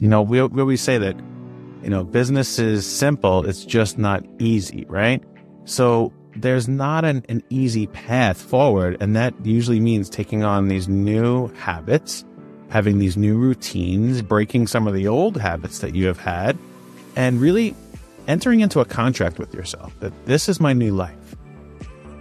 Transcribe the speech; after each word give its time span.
You 0.00 0.08
know, 0.08 0.22
we, 0.22 0.42
we 0.42 0.60
always 0.60 0.80
say 0.80 0.98
that, 0.98 1.16
you 1.82 1.90
know, 1.90 2.04
business 2.04 2.58
is 2.58 2.86
simple. 2.86 3.46
It's 3.46 3.64
just 3.64 3.98
not 3.98 4.24
easy, 4.38 4.84
right? 4.88 5.22
So 5.64 6.12
there's 6.34 6.68
not 6.68 7.04
an, 7.04 7.24
an 7.28 7.42
easy 7.50 7.86
path 7.86 8.40
forward. 8.40 8.98
And 9.00 9.16
that 9.16 9.34
usually 9.44 9.80
means 9.80 10.10
taking 10.10 10.44
on 10.44 10.68
these 10.68 10.88
new 10.88 11.48
habits, 11.54 12.24
having 12.68 12.98
these 12.98 13.16
new 13.16 13.38
routines, 13.38 14.22
breaking 14.22 14.66
some 14.66 14.86
of 14.86 14.94
the 14.94 15.08
old 15.08 15.40
habits 15.40 15.78
that 15.78 15.94
you 15.94 16.06
have 16.06 16.18
had, 16.18 16.58
and 17.14 17.40
really 17.40 17.74
entering 18.28 18.60
into 18.60 18.80
a 18.80 18.84
contract 18.84 19.38
with 19.38 19.54
yourself 19.54 19.98
that 20.00 20.12
this 20.26 20.48
is 20.48 20.60
my 20.60 20.72
new 20.72 20.92
life. 20.92 21.25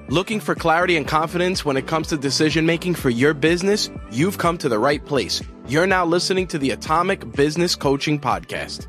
Looking 0.10 0.40
for 0.40 0.54
clarity 0.54 0.98
and 0.98 1.08
confidence 1.08 1.66
when 1.66 1.78
it 1.78 1.88
comes 1.88 2.10
to 2.10 2.18
decision 2.18 2.68
making 2.68 2.94
for 2.94 3.10
your 3.10 3.34
business? 3.34 3.90
You've 4.12 4.38
come 4.38 4.56
to 4.60 4.70
the 4.70 4.78
right 4.78 5.04
place. 5.04 5.42
You're 5.68 5.88
now 5.88 6.06
listening 6.06 6.46
to 6.48 6.60
the 6.60 6.70
Atomic 6.70 7.32
Business 7.32 7.76
Coaching 7.76 8.20
Podcast. 8.20 8.86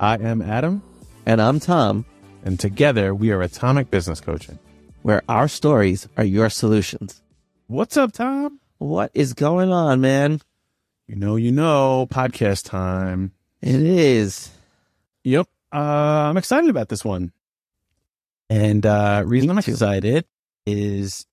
I 0.00 0.16
am 0.16 0.42
Adam. 0.42 0.82
And 1.24 1.40
I'm 1.40 1.60
Tom. 1.60 2.04
And 2.44 2.58
together 2.58 3.14
we 3.14 3.30
are 3.30 3.42
Atomic 3.42 3.92
Business 3.92 4.20
Coaching, 4.20 4.58
where 5.02 5.22
our 5.28 5.46
stories 5.46 6.08
are 6.16 6.24
your 6.24 6.50
solutions. 6.50 7.22
What's 7.68 7.96
up, 7.96 8.10
Tom? 8.10 8.58
What 8.78 9.12
is 9.14 9.34
going 9.34 9.70
on, 9.70 10.00
man? 10.00 10.40
You 11.06 11.14
know, 11.14 11.36
you 11.36 11.52
know, 11.52 12.08
podcast 12.10 12.64
time. 12.64 13.30
It 13.62 13.76
is. 13.76 14.50
Yep. 15.22 15.46
Uh, 15.72 15.76
I'm 15.78 16.36
excited 16.36 16.70
about 16.70 16.88
this 16.88 17.04
one. 17.04 17.30
And 18.50 18.84
uh 18.84 19.22
reason 19.26 19.50
I'm 19.50 19.58
excited 19.58 20.24
is 20.66 21.26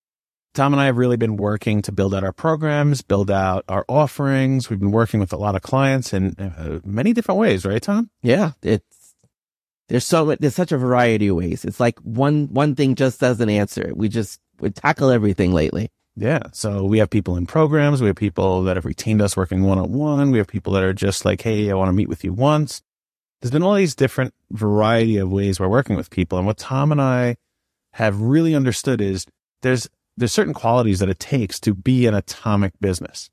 Tom 0.53 0.73
and 0.73 0.81
I 0.81 0.85
have 0.85 0.97
really 0.97 1.17
been 1.17 1.37
working 1.37 1.81
to 1.83 1.91
build 1.91 2.13
out 2.13 2.23
our 2.23 2.33
programs, 2.33 3.01
build 3.01 3.31
out 3.31 3.63
our 3.69 3.85
offerings. 3.87 4.69
We've 4.69 4.79
been 4.79 4.91
working 4.91 5.19
with 5.19 5.31
a 5.31 5.37
lot 5.37 5.55
of 5.55 5.61
clients 5.61 6.13
in 6.13 6.35
uh, 6.37 6.79
many 6.83 7.13
different 7.13 7.39
ways, 7.39 7.65
right, 7.65 7.81
Tom? 7.81 8.09
Yeah, 8.21 8.51
it's 8.61 9.15
there's 9.87 10.05
so 10.05 10.35
there's 10.35 10.55
such 10.55 10.71
a 10.71 10.77
variety 10.77 11.27
of 11.27 11.37
ways. 11.37 11.63
It's 11.65 11.79
like 11.79 11.99
one 11.99 12.47
one 12.51 12.75
thing 12.75 12.95
just 12.95 13.19
doesn't 13.19 13.49
answer. 13.49 13.81
it. 13.89 13.97
We 13.97 14.09
just 14.09 14.39
we 14.59 14.69
tackle 14.71 15.09
everything 15.09 15.53
lately. 15.53 15.89
Yeah. 16.17 16.43
So 16.51 16.83
we 16.83 16.99
have 16.99 17.09
people 17.09 17.37
in 17.37 17.45
programs. 17.45 18.01
We 18.01 18.07
have 18.07 18.17
people 18.17 18.63
that 18.63 18.75
have 18.75 18.85
retained 18.85 19.21
us 19.21 19.37
working 19.37 19.63
one 19.63 19.79
on 19.79 19.91
one. 19.93 20.31
We 20.31 20.37
have 20.39 20.47
people 20.47 20.73
that 20.73 20.83
are 20.83 20.93
just 20.93 21.23
like, 21.23 21.41
Hey, 21.41 21.71
I 21.71 21.73
want 21.73 21.89
to 21.89 21.93
meet 21.93 22.09
with 22.09 22.23
you 22.23 22.33
once 22.33 22.81
there's 23.41 23.51
been 23.51 23.63
all 23.63 23.73
these 23.73 23.95
different 23.95 24.33
variety 24.51 25.17
of 25.17 25.31
ways 25.31 25.59
we're 25.59 25.67
working 25.67 25.95
with 25.95 26.09
people. 26.09 26.37
And 26.37 26.47
what 26.47 26.57
Tom 26.57 26.91
and 26.91 27.01
I 27.01 27.37
have 27.93 28.21
really 28.21 28.55
understood 28.55 29.01
is 29.01 29.25
there's, 29.61 29.89
there's 30.15 30.31
certain 30.31 30.53
qualities 30.53 30.99
that 30.99 31.09
it 31.09 31.19
takes 31.19 31.59
to 31.61 31.73
be 31.73 32.05
an 32.05 32.13
atomic 32.13 32.73
business. 32.79 33.29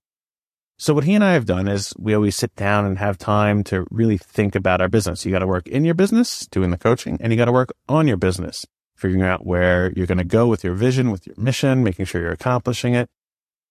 So 0.78 0.94
what 0.94 1.04
he 1.04 1.14
and 1.14 1.24
I 1.24 1.32
have 1.32 1.44
done 1.44 1.66
is 1.66 1.92
we 1.98 2.14
always 2.14 2.36
sit 2.36 2.54
down 2.54 2.86
and 2.86 2.98
have 2.98 3.18
time 3.18 3.64
to 3.64 3.84
really 3.90 4.16
think 4.16 4.54
about 4.54 4.80
our 4.80 4.88
business. 4.88 5.26
You 5.26 5.32
got 5.32 5.40
to 5.40 5.46
work 5.46 5.66
in 5.66 5.84
your 5.84 5.94
business, 5.94 6.46
doing 6.46 6.70
the 6.70 6.78
coaching, 6.78 7.18
and 7.20 7.32
you 7.32 7.36
got 7.36 7.46
to 7.46 7.52
work 7.52 7.72
on 7.88 8.06
your 8.06 8.16
business, 8.16 8.64
figuring 8.94 9.24
out 9.24 9.44
where 9.44 9.92
you're 9.96 10.06
going 10.06 10.18
to 10.18 10.24
go 10.24 10.46
with 10.46 10.62
your 10.62 10.74
vision, 10.74 11.10
with 11.10 11.26
your 11.26 11.34
mission, 11.36 11.82
making 11.82 12.04
sure 12.04 12.20
you're 12.20 12.30
accomplishing 12.30 12.94
it. 12.94 13.10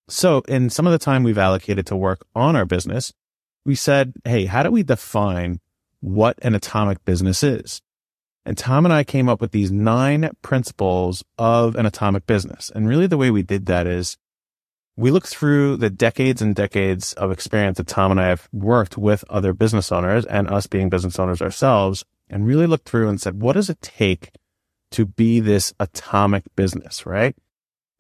So 0.10 0.42
in 0.50 0.70
some 0.70 0.86
of 0.86 0.92
the 0.92 1.00
time 1.00 1.24
we've 1.24 1.38
allocated 1.38 1.88
to 1.88 1.96
work 1.96 2.26
on 2.36 2.58
our 2.58 2.66
business, 2.66 3.14
we 3.66 3.76
said, 3.76 4.14
Hey, 4.26 4.46
how 4.46 4.64
do 4.64 4.72
we 4.72 4.84
define 4.84 5.62
what 6.00 6.38
an 6.42 6.56
atomic 6.56 7.04
business 7.06 7.44
is. 7.44 7.82
And 8.46 8.58
Tom 8.58 8.86
and 8.86 8.94
I 8.94 9.04
came 9.04 9.28
up 9.28 9.42
with 9.42 9.52
these 9.52 9.72
nine 9.72 10.30
principles 10.42 11.24
of 11.38 11.76
an 11.76 11.86
atomic 11.86 12.26
business. 12.26 12.72
And 12.74 12.88
really 12.88 13.08
the 13.08 13.18
way 13.18 13.30
we 13.30 13.44
did 13.44 13.66
that 13.66 13.88
is 13.88 14.18
we 14.96 15.12
looked 15.12 15.28
through 15.28 15.78
the 15.78 15.90
decades 15.90 16.42
and 16.42 16.56
decades 16.56 17.14
of 17.14 17.30
experience 17.30 17.78
that 17.78 17.88
Tom 17.88 18.10
and 18.12 18.22
I 18.22 18.28
have 18.28 18.48
worked 18.54 18.98
with 18.98 19.26
other 19.30 19.54
business 19.54 19.92
owners 19.92 20.26
and 20.26 20.50
us 20.50 20.66
being 20.66 20.90
business 20.90 21.20
owners 21.20 21.42
ourselves 21.42 22.06
and 22.30 22.48
really 22.48 22.68
looked 22.68 22.88
through 22.88 23.10
and 23.10 23.20
said, 23.20 23.42
what 23.42 23.54
does 23.54 23.70
it 23.70 23.82
take 23.82 24.32
to 24.92 25.06
be 25.06 25.42
this 25.42 25.74
atomic 25.80 26.44
business? 26.56 27.06
Right. 27.06 27.36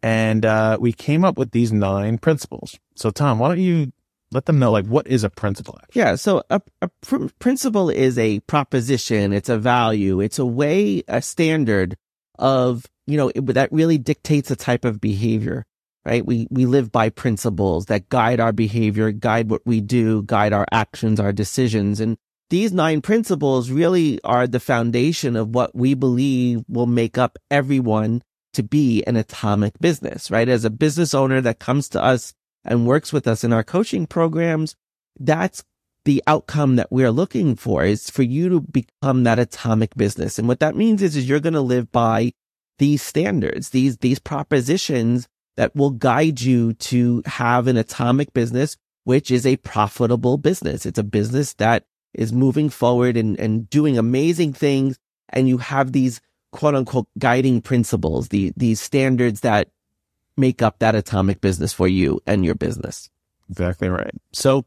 And, 0.02 0.46
uh, 0.46 0.78
we 0.80 0.94
came 0.94 1.25
up 1.25 1.38
with 1.38 1.52
these 1.52 1.74
nine 1.74 2.19
principles. 2.19 2.80
So 2.96 3.09
Tom, 3.09 3.40
why 3.40 3.50
don't 3.50 3.59
you 3.59 3.91
let 4.31 4.45
them 4.45 4.59
know 4.59 4.71
like 4.71 4.85
what 4.85 5.07
is 5.07 5.23
a 5.23 5.29
principle 5.29 5.77
actually? 5.81 6.01
yeah 6.01 6.15
so 6.15 6.43
a, 6.49 6.61
a 6.81 6.89
pr- 7.01 7.27
principle 7.39 7.89
is 7.89 8.17
a 8.17 8.39
proposition 8.41 9.33
it's 9.33 9.49
a 9.49 9.57
value 9.57 10.19
it's 10.19 10.39
a 10.39 10.45
way 10.45 11.03
a 11.07 11.21
standard 11.21 11.95
of 12.39 12.85
you 13.05 13.17
know 13.17 13.31
it, 13.33 13.45
that 13.47 13.71
really 13.71 13.97
dictates 13.97 14.51
a 14.51 14.55
type 14.55 14.85
of 14.85 15.01
behavior 15.01 15.65
right 16.05 16.25
we 16.25 16.47
we 16.49 16.65
live 16.65 16.91
by 16.91 17.09
principles 17.09 17.88
that 17.88 18.09
guide 18.09 18.39
our 18.39 18.51
behavior 18.51 19.11
guide 19.11 19.49
what 19.49 19.61
we 19.65 19.81
do 19.81 20.23
guide 20.23 20.53
our 20.53 20.65
actions 20.71 21.19
our 21.19 21.33
decisions 21.33 21.99
and 21.99 22.17
these 22.49 22.71
nine 22.71 23.01
principles 23.01 23.69
really 23.69 24.21
are 24.23 24.47
the 24.47 24.59
foundation 24.59 25.35
of 25.35 25.49
what 25.49 25.75
we 25.75 25.94
believe 25.94 26.63
will 26.69 26.85
make 26.85 27.17
up 27.17 27.38
everyone 27.51 28.21
to 28.53 28.63
be 28.63 29.03
an 29.05 29.15
atomic 29.15 29.77
business 29.79 30.29
right 30.31 30.49
as 30.49 30.65
a 30.65 30.69
business 30.69 31.13
owner 31.13 31.41
that 31.41 31.59
comes 31.59 31.89
to 31.89 32.01
us 32.01 32.33
and 32.67 32.85
works 32.85 33.13
with 33.13 33.28
us 33.28 33.44
in 33.44 33.53
our 33.53 33.63
coaching 33.63 34.05
programs, 34.05 34.75
that's 35.19 35.63
the 36.05 36.23
outcome 36.28 36.78
that 36.78 36.91
we're 36.91 37.11
looking 37.11 37.55
for 37.55 37.83
is 37.83 38.09
for 38.09 38.23
you 38.23 38.47
to 38.50 38.61
become 38.61 39.23
that 39.23 39.39
atomic 39.39 39.94
business. 39.95 40.39
And 40.39 40.47
what 40.47 40.61
that 40.61 40.75
means 40.75 41.01
is, 41.01 41.16
is 41.16 41.27
you're 41.27 41.39
going 41.41 41.53
to 41.53 41.61
live 41.61 41.91
by 41.91 42.31
these 42.79 43.01
standards, 43.01 43.72
these, 43.72 43.97
these 43.97 44.19
propositions 44.19 45.27
that 45.57 45.75
will 45.75 45.89
guide 45.89 46.39
you 46.39 46.73
to 46.73 47.23
have 47.25 47.67
an 47.67 47.75
atomic 47.75 48.33
business, 48.33 48.77
which 49.03 49.31
is 49.31 49.45
a 49.45 49.57
profitable 49.57 50.38
business. 50.38 50.85
It's 50.85 51.00
a 51.00 51.03
business 51.03 51.53
that 51.56 51.85
is 52.13 52.31
moving 52.31 52.69
forward 52.69 53.17
and, 53.17 53.38
and 53.39 53.69
doing 53.69 53.97
amazing 53.97 54.53
things. 54.53 54.97
And 55.29 55.50
you 55.50 55.57
have 55.57 55.91
these 55.91 56.22
quote 56.53 56.75
unquote 56.75 57.07
guiding 57.17 57.61
principles, 57.61 58.29
the, 58.29 58.53
these 58.56 58.79
standards 58.79 59.41
that 59.41 59.69
make 60.38 60.62
up 60.62 60.80
that 60.80 60.96
atomic 60.96 61.42
business 61.42 61.74
for 61.74 61.88
you 61.88 62.22
and 62.25 62.46
your 62.46 62.56
business. 62.56 63.09
Exactly 63.50 63.90
right. 63.90 64.14
So, 64.34 64.66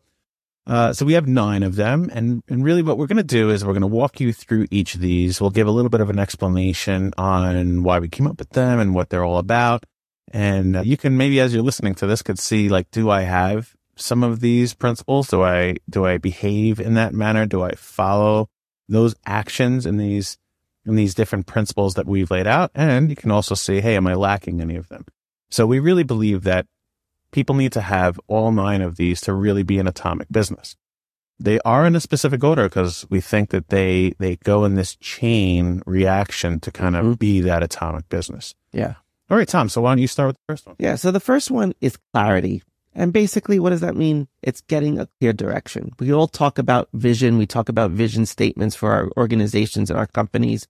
uh, 0.67 0.93
so 0.93 1.05
we 1.05 1.15
have 1.15 1.27
nine 1.27 1.63
of 1.63 1.77
them, 1.77 2.11
and 2.13 2.43
and 2.49 2.65
really 2.65 2.83
what 2.83 2.99
we're 2.99 3.07
going 3.07 3.17
to 3.17 3.23
do 3.23 3.51
is 3.51 3.65
we're 3.65 3.73
going 3.73 3.81
to 3.81 3.87
walk 3.87 4.21
you 4.21 4.33
through 4.33 4.67
each 4.71 4.95
of 4.95 5.01
these. 5.01 5.41
We'll 5.41 5.51
give 5.51 5.67
a 5.67 5.73
little 5.73 5.91
bit 5.91 6.01
of 6.01 6.11
an 6.11 6.19
explanation 6.19 7.13
on 7.19 7.83
why 7.83 7.99
we 7.99 8.09
came 8.09 8.27
up 8.27 8.39
with 8.39 8.51
them 8.51 8.79
and 8.79 8.95
what 8.95 9.11
they're 9.11 9.25
all 9.25 9.39
about. 9.39 9.85
And 10.33 10.77
uh, 10.77 10.83
you 10.83 10.97
can 10.97 11.17
maybe, 11.17 11.41
as 11.41 11.53
you're 11.53 11.63
listening 11.63 11.95
to 11.97 12.07
this, 12.07 12.23
could 12.23 12.39
see 12.39 12.69
like, 12.69 12.91
do 12.91 13.11
I 13.11 13.23
have 13.23 13.75
some 13.97 14.23
of 14.23 14.41
these 14.41 14.75
principles? 14.75 15.29
Do 15.29 15.43
I 15.43 15.77
do 15.89 16.07
I 16.07 16.19
behave 16.19 16.81
in 16.81 16.95
that 16.95 17.15
manner? 17.15 17.47
Do 17.47 17.63
I 17.63 17.75
follow 17.75 18.49
those 18.89 19.15
actions 19.27 19.87
in 19.87 19.97
these 19.97 20.39
in 20.87 20.97
these 20.97 21.15
different 21.15 21.47
principles 21.47 21.95
that 21.95 22.07
we've 22.07 22.31
laid 22.31 22.47
out? 22.47 22.71
And 22.75 23.11
you 23.11 23.17
can 23.17 23.31
also 23.31 23.55
see, 23.55 23.81
hey, 23.81 23.97
am 23.97 24.07
I 24.07 24.15
lacking 24.15 24.61
any 24.61 24.77
of 24.77 24.89
them? 24.89 25.05
So 25.51 25.67
we 25.67 25.79
really 25.79 26.05
believe 26.05 26.45
that 26.45 26.67
people 27.33 27.55
need 27.55 27.73
to 27.73 27.81
have 27.81 28.21
all 28.29 28.53
nine 28.53 28.83
of 28.83 28.97
these 28.97 29.21
to 29.23 29.33
really 29.33 29.63
be 29.63 29.79
an 29.79 29.87
atomic 29.87 30.29
business. 30.31 30.77
They 31.39 31.59
are 31.61 31.87
in 31.87 31.97
a 31.97 32.01
specific 32.01 32.45
order 32.45 32.65
because 32.65 33.07
we 33.09 33.21
think 33.21 33.51
that 33.51 33.69
they, 33.69 34.15
they 34.19 34.37
go 34.37 34.65
in 34.65 34.75
this 34.75 34.97
chain 34.97 35.83
reaction 35.87 36.61
to 36.61 36.71
kind 36.71 36.97
of 36.97 37.05
mm-hmm. 37.05 37.15
be 37.15 37.41
that 37.41 37.63
atomic 37.63 38.09
business. 38.09 38.55
Yeah. 38.73 38.95
All 39.31 39.37
right, 39.37 39.49
Tom. 39.49 39.69
So 39.69 39.81
why 39.81 39.93
don't 39.93 40.01
you 40.01 40.07
start 40.07 40.29
with 40.29 40.37
the 40.37 40.53
first 40.53 40.67
one? 40.67 40.77
Yeah. 40.79 40.97
So 40.97 41.11
the 41.11 41.21
first 41.21 41.51
one 41.51 41.73
is 41.81 41.97
clarity. 42.13 42.63
And 42.95 43.13
basically, 43.13 43.59
what 43.59 43.71
does 43.71 43.81
that 43.81 43.97
mean? 43.97 44.29
It's 44.43 44.61
getting 44.63 44.99
a 44.99 45.09
clear 45.19 45.33
direction. 45.33 45.93
We 45.99 46.13
all 46.13 46.27
talk 46.27 46.59
about 46.59 46.89
vision. 46.93 47.39
We 47.39 47.47
talk 47.47 47.69
about 47.69 47.93
vision 47.93 48.27
statements 48.27 48.75
for 48.75 48.93
our 48.93 49.11
organizations 49.17 49.91
and 49.91 49.99
our 49.99 50.09
companies. 50.09 50.67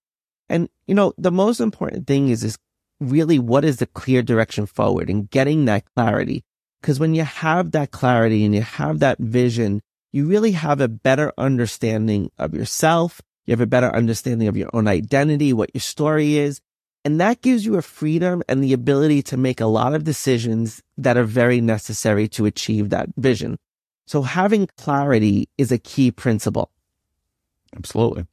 And, 0.48 0.68
you 0.86 0.94
know, 0.94 1.14
the 1.16 1.32
most 1.32 1.60
important 1.60 2.06
thing 2.06 2.28
is, 2.28 2.44
is 2.44 2.58
really 3.00 3.38
what 3.38 3.64
is 3.64 3.78
the 3.78 3.86
clear 3.86 4.22
direction 4.22 4.66
forward 4.66 5.08
and 5.10 5.30
getting 5.30 5.64
that 5.64 5.84
clarity. 5.96 6.44
Because 6.80 7.00
when 7.00 7.14
you 7.14 7.24
have 7.24 7.72
that 7.72 7.90
clarity 7.90 8.44
and 8.44 8.54
you 8.54 8.62
have 8.62 9.00
that 9.00 9.18
vision, 9.18 9.82
you 10.12 10.26
really 10.26 10.52
have 10.52 10.80
a 10.80 10.88
better 10.88 11.32
understanding 11.36 12.30
of 12.38 12.54
yourself. 12.54 13.20
You 13.46 13.52
have 13.52 13.60
a 13.60 13.66
better 13.66 13.94
understanding 13.94 14.48
of 14.48 14.56
your 14.56 14.70
own 14.72 14.86
identity, 14.86 15.52
what 15.52 15.74
your 15.74 15.80
story 15.80 16.36
is. 16.36 16.60
And 17.04 17.20
that 17.20 17.40
gives 17.40 17.64
you 17.64 17.76
a 17.76 17.82
freedom 17.82 18.42
and 18.48 18.62
the 18.62 18.74
ability 18.74 19.22
to 19.24 19.36
make 19.36 19.60
a 19.60 19.66
lot 19.66 19.94
of 19.94 20.04
decisions 20.04 20.82
that 20.98 21.16
are 21.16 21.24
very 21.24 21.60
necessary 21.60 22.28
to 22.28 22.44
achieve 22.44 22.90
that 22.90 23.08
vision. 23.16 23.56
So 24.06 24.22
having 24.22 24.68
clarity 24.76 25.48
is 25.56 25.72
a 25.72 25.78
key 25.78 26.10
principle. 26.10 26.70
Absolutely. 27.76 28.26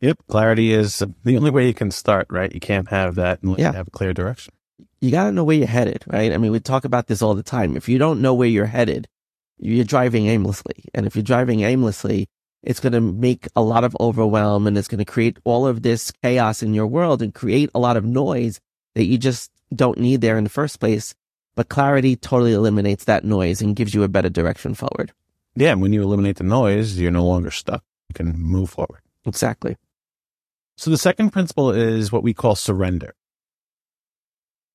Yep. 0.00 0.18
Clarity 0.28 0.72
is 0.72 1.02
the 1.24 1.36
only 1.36 1.50
way 1.50 1.66
you 1.66 1.74
can 1.74 1.90
start, 1.90 2.26
right? 2.30 2.52
You 2.52 2.60
can't 2.60 2.88
have 2.88 3.14
that 3.14 3.42
unless 3.42 3.60
yeah. 3.60 3.70
you 3.70 3.76
have 3.76 3.88
a 3.88 3.92
clear 3.92 4.12
direction. 4.12 4.52
You 5.00 5.10
got 5.10 5.24
to 5.24 5.32
know 5.32 5.44
where 5.44 5.56
you're 5.56 5.66
headed, 5.66 6.04
right? 6.06 6.32
I 6.32 6.36
mean, 6.38 6.52
we 6.52 6.60
talk 6.60 6.84
about 6.84 7.06
this 7.06 7.22
all 7.22 7.34
the 7.34 7.42
time. 7.42 7.76
If 7.76 7.88
you 7.88 7.98
don't 7.98 8.20
know 8.20 8.34
where 8.34 8.48
you're 8.48 8.66
headed, 8.66 9.08
you're 9.58 9.84
driving 9.84 10.26
aimlessly. 10.26 10.84
And 10.94 11.06
if 11.06 11.16
you're 11.16 11.22
driving 11.22 11.60
aimlessly, 11.60 12.28
it's 12.62 12.80
going 12.80 12.92
to 12.92 13.00
make 13.00 13.46
a 13.54 13.62
lot 13.62 13.84
of 13.84 13.96
overwhelm 14.00 14.66
and 14.66 14.76
it's 14.76 14.88
going 14.88 14.98
to 14.98 15.04
create 15.04 15.38
all 15.44 15.66
of 15.66 15.82
this 15.82 16.10
chaos 16.22 16.62
in 16.62 16.74
your 16.74 16.86
world 16.86 17.22
and 17.22 17.34
create 17.34 17.70
a 17.74 17.78
lot 17.78 17.96
of 17.96 18.04
noise 18.04 18.60
that 18.94 19.04
you 19.04 19.18
just 19.18 19.50
don't 19.74 19.98
need 19.98 20.20
there 20.20 20.38
in 20.38 20.44
the 20.44 20.50
first 20.50 20.80
place. 20.80 21.14
But 21.54 21.68
clarity 21.68 22.16
totally 22.16 22.52
eliminates 22.52 23.04
that 23.04 23.24
noise 23.24 23.62
and 23.62 23.76
gives 23.76 23.94
you 23.94 24.02
a 24.02 24.08
better 24.08 24.28
direction 24.28 24.74
forward. 24.74 25.12
Yeah. 25.54 25.72
And 25.72 25.80
when 25.80 25.92
you 25.92 26.02
eliminate 26.02 26.36
the 26.36 26.44
noise, 26.44 26.98
you're 26.98 27.10
no 27.10 27.24
longer 27.24 27.50
stuck. 27.50 27.82
You 28.08 28.14
can 28.14 28.38
move 28.38 28.70
forward. 28.70 29.00
Exactly. 29.24 29.76
So 30.76 30.90
the 30.90 30.98
second 30.98 31.30
principle 31.30 31.70
is 31.70 32.12
what 32.12 32.22
we 32.22 32.34
call 32.34 32.54
surrender. 32.54 33.14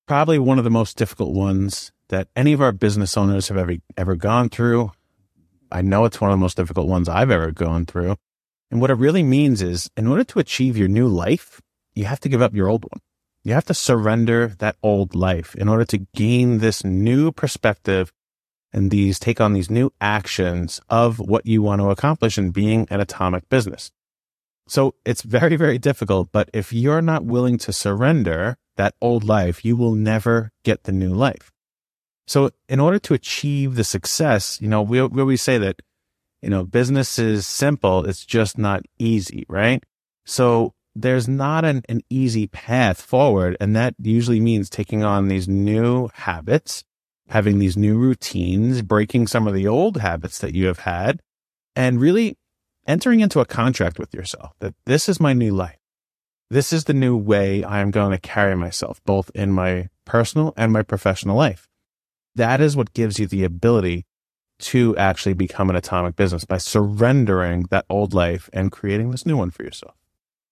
Probably 0.08 0.40
one 0.40 0.58
of 0.58 0.64
the 0.64 0.72
most 0.72 0.98
difficult 0.98 1.34
ones 1.34 1.92
that 2.10 2.28
any 2.36 2.54
of 2.54 2.62
our 2.62 2.72
business 2.72 3.16
owners 3.16 3.48
have 3.50 3.58
ever, 3.58 3.76
ever 3.96 4.16
gone 4.16 4.50
through. 4.50 4.92
I 5.72 5.82
know 5.82 6.06
it's 6.06 6.20
one 6.20 6.32
of 6.32 6.34
the 6.38 6.42
most 6.42 6.58
difficult 6.58 6.88
ones 6.88 7.08
I've 7.08 7.32
ever 7.32 7.52
gone 7.52 7.86
through. 7.86 8.18
And 8.72 8.82
what 8.82 8.90
it 8.90 8.96
really 8.96 9.24
means 9.24 9.62
is 9.62 9.90
in 9.96 10.08
order 10.08 10.24
to 10.24 10.40
achieve 10.40 10.76
your 10.76 10.88
new 10.88 11.08
life, 11.08 11.62
you 11.94 12.06
have 12.06 12.20
to 12.22 12.30
give 12.30 12.42
up 12.42 12.54
your 12.54 12.68
old 12.68 12.84
one. 12.84 13.00
You 13.44 13.54
have 13.54 13.66
to 13.66 13.74
surrender 13.74 14.48
that 14.60 14.78
old 14.82 15.14
life 15.14 15.56
in 15.56 15.68
order 15.70 15.86
to 15.86 16.06
gain 16.16 16.60
this 16.60 16.84
new 16.84 17.32
perspective 17.32 18.12
and 18.74 18.90
these 18.90 19.20
take 19.20 19.40
on 19.40 19.54
these 19.54 19.70
new 19.70 19.92
actions 20.02 20.82
of 20.90 21.20
what 21.20 21.46
you 21.46 21.62
want 21.62 21.82
to 21.82 21.90
accomplish 21.90 22.38
in 22.38 22.52
being 22.52 22.88
an 22.90 23.02
atomic 23.02 23.48
business. 23.50 23.92
So 24.72 24.96
it's 25.04 25.22
very, 25.22 25.58
very 25.58 25.78
difficult. 25.78 26.30
But 26.32 26.50
if 26.54 26.72
you're 26.72 27.02
not 27.02 27.26
willing 27.26 27.58
to 27.58 27.74
surrender 27.74 28.56
that 28.78 28.96
old 29.02 29.26
life, 29.26 29.66
you 29.66 29.76
will 29.76 29.96
never 29.96 30.54
get 30.64 30.86
the 30.86 30.94
new 30.94 31.14
life. 31.14 31.52
So 32.26 32.52
in 32.70 32.80
order 32.80 32.98
to 33.00 33.14
achieve 33.14 33.76
the 33.76 33.84
success, 33.84 34.62
you 34.62 34.70
know, 34.70 34.82
we, 34.82 35.02
we 35.02 35.20
always 35.20 35.42
say 35.42 35.58
that, 35.58 35.82
you 36.42 36.50
know, 36.50 36.64
business 36.64 37.20
is 37.20 37.46
simple. 37.46 38.06
It's 38.06 38.26
just 38.26 38.58
not 38.58 38.84
easy, 38.98 39.46
right? 39.50 39.84
So 40.26 40.74
there's 40.96 41.28
not 41.28 41.66
an, 41.66 41.84
an 41.90 42.00
easy 42.10 42.48
path 42.48 43.02
forward. 43.02 43.58
And 43.60 43.76
that 43.76 43.96
usually 44.02 44.40
means 44.40 44.70
taking 44.70 45.04
on 45.04 45.28
these 45.28 45.50
new 45.50 46.08
habits, 46.14 46.86
having 47.28 47.60
these 47.60 47.76
new 47.76 47.98
routines, 47.98 48.84
breaking 48.84 49.28
some 49.28 49.48
of 49.48 49.54
the 49.54 49.68
old 49.68 49.98
habits 49.98 50.40
that 50.40 50.56
you 50.56 50.68
have 50.68 50.80
had 50.80 51.20
and 51.76 52.00
really 52.00 52.38
entering 52.92 53.22
into 53.22 53.40
a 53.40 53.46
contract 53.46 53.98
with 53.98 54.14
yourself 54.14 54.52
that 54.60 54.76
this 54.86 55.08
is 55.08 55.18
my 55.18 55.32
new 55.32 55.54
life. 55.54 55.78
This 56.50 56.74
is 56.74 56.84
the 56.84 56.94
new 56.94 57.16
way 57.16 57.64
I 57.64 57.80
am 57.80 57.90
going 57.90 58.12
to 58.12 58.18
carry 58.18 58.54
myself, 58.54 59.02
both 59.06 59.32
in 59.34 59.54
my 59.54 59.88
personal 60.04 60.54
and 60.58 60.74
my 60.74 60.82
professional 60.84 61.38
life. 61.38 61.70
That 62.36 62.60
is 62.60 62.76
what 62.76 62.94
gives 62.94 63.18
you 63.18 63.28
the 63.28 63.46
ability 63.46 64.06
to 64.60 64.96
actually 64.98 65.34
become 65.34 65.70
an 65.70 65.78
atomic 65.78 66.18
business 66.18 66.44
by 66.44 66.58
surrendering 66.58 67.68
that 67.70 67.86
old 67.90 68.14
life 68.14 68.50
and 68.52 68.74
creating 68.74 69.12
this 69.12 69.26
new 69.26 69.38
one 69.38 69.52
for 69.52 69.64
yourself. 69.64 69.96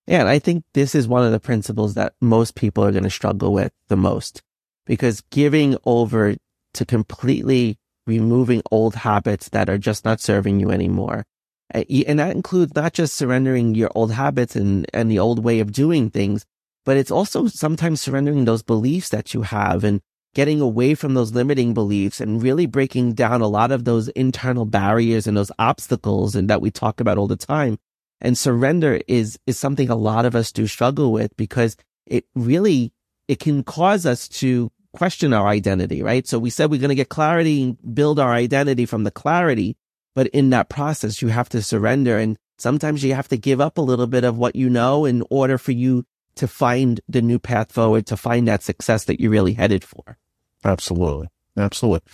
Yeah, 0.08 0.22
and 0.22 0.30
I 0.30 0.40
think 0.40 0.64
this 0.74 0.96
is 0.96 1.10
one 1.10 1.26
of 1.26 1.34
the 1.34 1.42
principles 1.42 1.96
that 1.96 2.14
most 2.22 2.56
people 2.56 2.86
are 2.86 2.92
going 2.92 3.04
to 3.04 3.10
struggle 3.10 3.52
with 3.52 3.74
the 3.90 3.98
most 3.98 4.42
because 4.86 5.22
giving 5.30 5.76
over 5.84 6.36
to 6.74 6.86
completely 6.86 7.78
removing 8.08 8.62
old 8.72 8.96
habits 8.96 9.50
that 9.50 9.70
are 9.70 9.78
just 9.78 10.06
not 10.06 10.22
serving 10.22 10.62
you 10.62 10.72
anymore. 10.72 11.26
Uh, 11.74 11.84
and 12.08 12.20
that 12.20 12.36
includes 12.36 12.74
not 12.76 12.94
just 12.94 13.16
surrendering 13.16 13.76
your 13.76 13.92
old 13.96 14.12
habits 14.12 14.56
and, 14.56 14.88
and 14.94 15.10
the 15.10 15.20
old 15.20 15.44
way 15.44 15.60
of 15.60 15.72
doing 15.72 16.10
things, 16.10 16.46
but 16.86 16.98
it's 16.98 17.12
also 17.12 17.48
sometimes 17.48 18.02
surrendering 18.02 18.46
those 18.46 18.64
beliefs 18.64 19.10
that 19.10 19.34
you 19.34 19.44
have 19.44 19.84
and 19.84 20.02
getting 20.34 20.62
away 20.62 20.96
from 20.96 21.14
those 21.14 21.34
limiting 21.34 21.74
beliefs 21.74 22.22
and 22.22 22.44
really 22.44 22.66
breaking 22.66 23.14
down 23.14 23.42
a 23.42 23.48
lot 23.48 23.72
of 23.72 23.86
those 23.86 24.08
internal 24.10 24.66
barriers 24.66 25.28
and 25.28 25.36
those 25.36 25.52
obstacles 25.58 26.36
and 26.36 26.50
that 26.50 26.62
we 26.62 26.70
talk 26.70 27.00
about 27.00 27.18
all 27.18 27.28
the 27.28 27.36
time 27.36 27.78
and 28.22 28.38
surrender 28.38 29.02
is, 29.08 29.40
is 29.48 29.58
something 29.58 29.90
a 29.90 29.96
lot 29.96 30.26
of 30.26 30.36
us 30.36 30.52
do 30.52 30.68
struggle 30.68 31.12
with 31.12 31.36
because 31.38 31.78
it 32.06 32.26
really, 32.36 32.92
it 33.28 33.40
can 33.40 33.64
cause 33.64 34.06
us 34.06 34.28
to 34.28 34.72
question 34.94 35.34
our 35.34 35.48
identity, 35.48 36.02
right? 36.02 36.28
So 36.28 36.40
we 36.40 36.50
said 36.50 36.70
we're 36.70 36.80
going 36.80 36.90
to 36.90 36.96
get 36.96 37.10
clarity 37.10 37.64
and 37.64 37.96
build 37.96 38.20
our 38.20 38.32
identity 38.32 38.86
from 38.86 39.04
the 39.04 39.12
clarity. 39.12 39.78
But 40.16 40.28
in 40.28 40.50
that 40.50 40.70
process, 40.70 41.22
you 41.22 41.30
have 41.30 41.50
to 41.50 41.62
surrender. 41.62 42.18
And 42.18 42.38
sometimes 42.58 43.04
you 43.04 43.14
have 43.14 43.28
to 43.30 43.38
give 43.38 43.62
up 43.62 43.78
a 43.78 43.82
little 43.82 44.08
bit 44.08 44.24
of 44.24 44.38
what 44.38 44.56
you 44.56 44.70
know 44.70 45.06
in 45.06 45.24
order 45.30 45.58
for 45.58 45.72
you 45.72 46.06
to 46.36 46.48
find 46.48 47.02
the 47.08 47.22
new 47.22 47.40
path 47.40 47.72
forward, 47.72 48.06
to 48.08 48.18
find 48.18 48.48
that 48.48 48.64
success 48.64 49.06
that 49.06 49.20
you're 49.20 49.32
really 49.32 49.54
headed 49.54 49.84
for. 49.84 50.18
Absolutely. 50.64 51.28
Absolutely. 51.58 52.12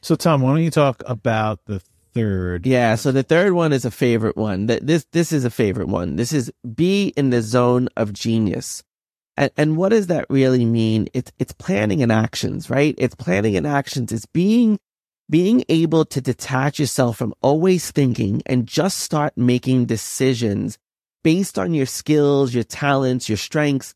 So 0.00 0.14
Tom, 0.14 0.42
why 0.42 0.50
don't 0.50 0.62
you 0.62 0.70
talk 0.70 1.02
about 1.06 1.64
the 1.66 1.80
third. 2.18 2.66
Yeah. 2.66 2.94
So 2.94 3.12
the 3.12 3.22
third 3.22 3.52
one 3.52 3.72
is 3.72 3.84
a 3.84 3.90
favorite 3.90 4.36
one. 4.36 4.66
This, 4.66 5.06
this 5.12 5.32
is 5.32 5.44
a 5.44 5.50
favorite 5.50 5.88
one. 5.88 6.16
This 6.16 6.32
is 6.32 6.50
be 6.74 7.08
in 7.16 7.30
the 7.30 7.42
zone 7.42 7.88
of 7.96 8.12
genius. 8.12 8.82
And, 9.36 9.50
and 9.56 9.76
what 9.76 9.90
does 9.90 10.08
that 10.08 10.26
really 10.28 10.64
mean? 10.64 11.08
It's, 11.14 11.30
it's 11.38 11.52
planning 11.52 12.02
and 12.02 12.10
actions, 12.10 12.68
right? 12.70 12.94
It's 12.98 13.14
planning 13.14 13.56
and 13.56 13.66
actions. 13.66 14.10
It's 14.10 14.26
being, 14.26 14.80
being 15.30 15.64
able 15.68 16.04
to 16.06 16.20
detach 16.20 16.78
yourself 16.78 17.18
from 17.18 17.34
always 17.42 17.90
thinking 17.90 18.42
and 18.46 18.66
just 18.66 18.98
start 18.98 19.36
making 19.36 19.86
decisions 19.86 20.78
based 21.22 21.58
on 21.58 21.74
your 21.74 21.86
skills, 21.86 22.54
your 22.54 22.64
talents, 22.64 23.28
your 23.28 23.38
strengths, 23.38 23.94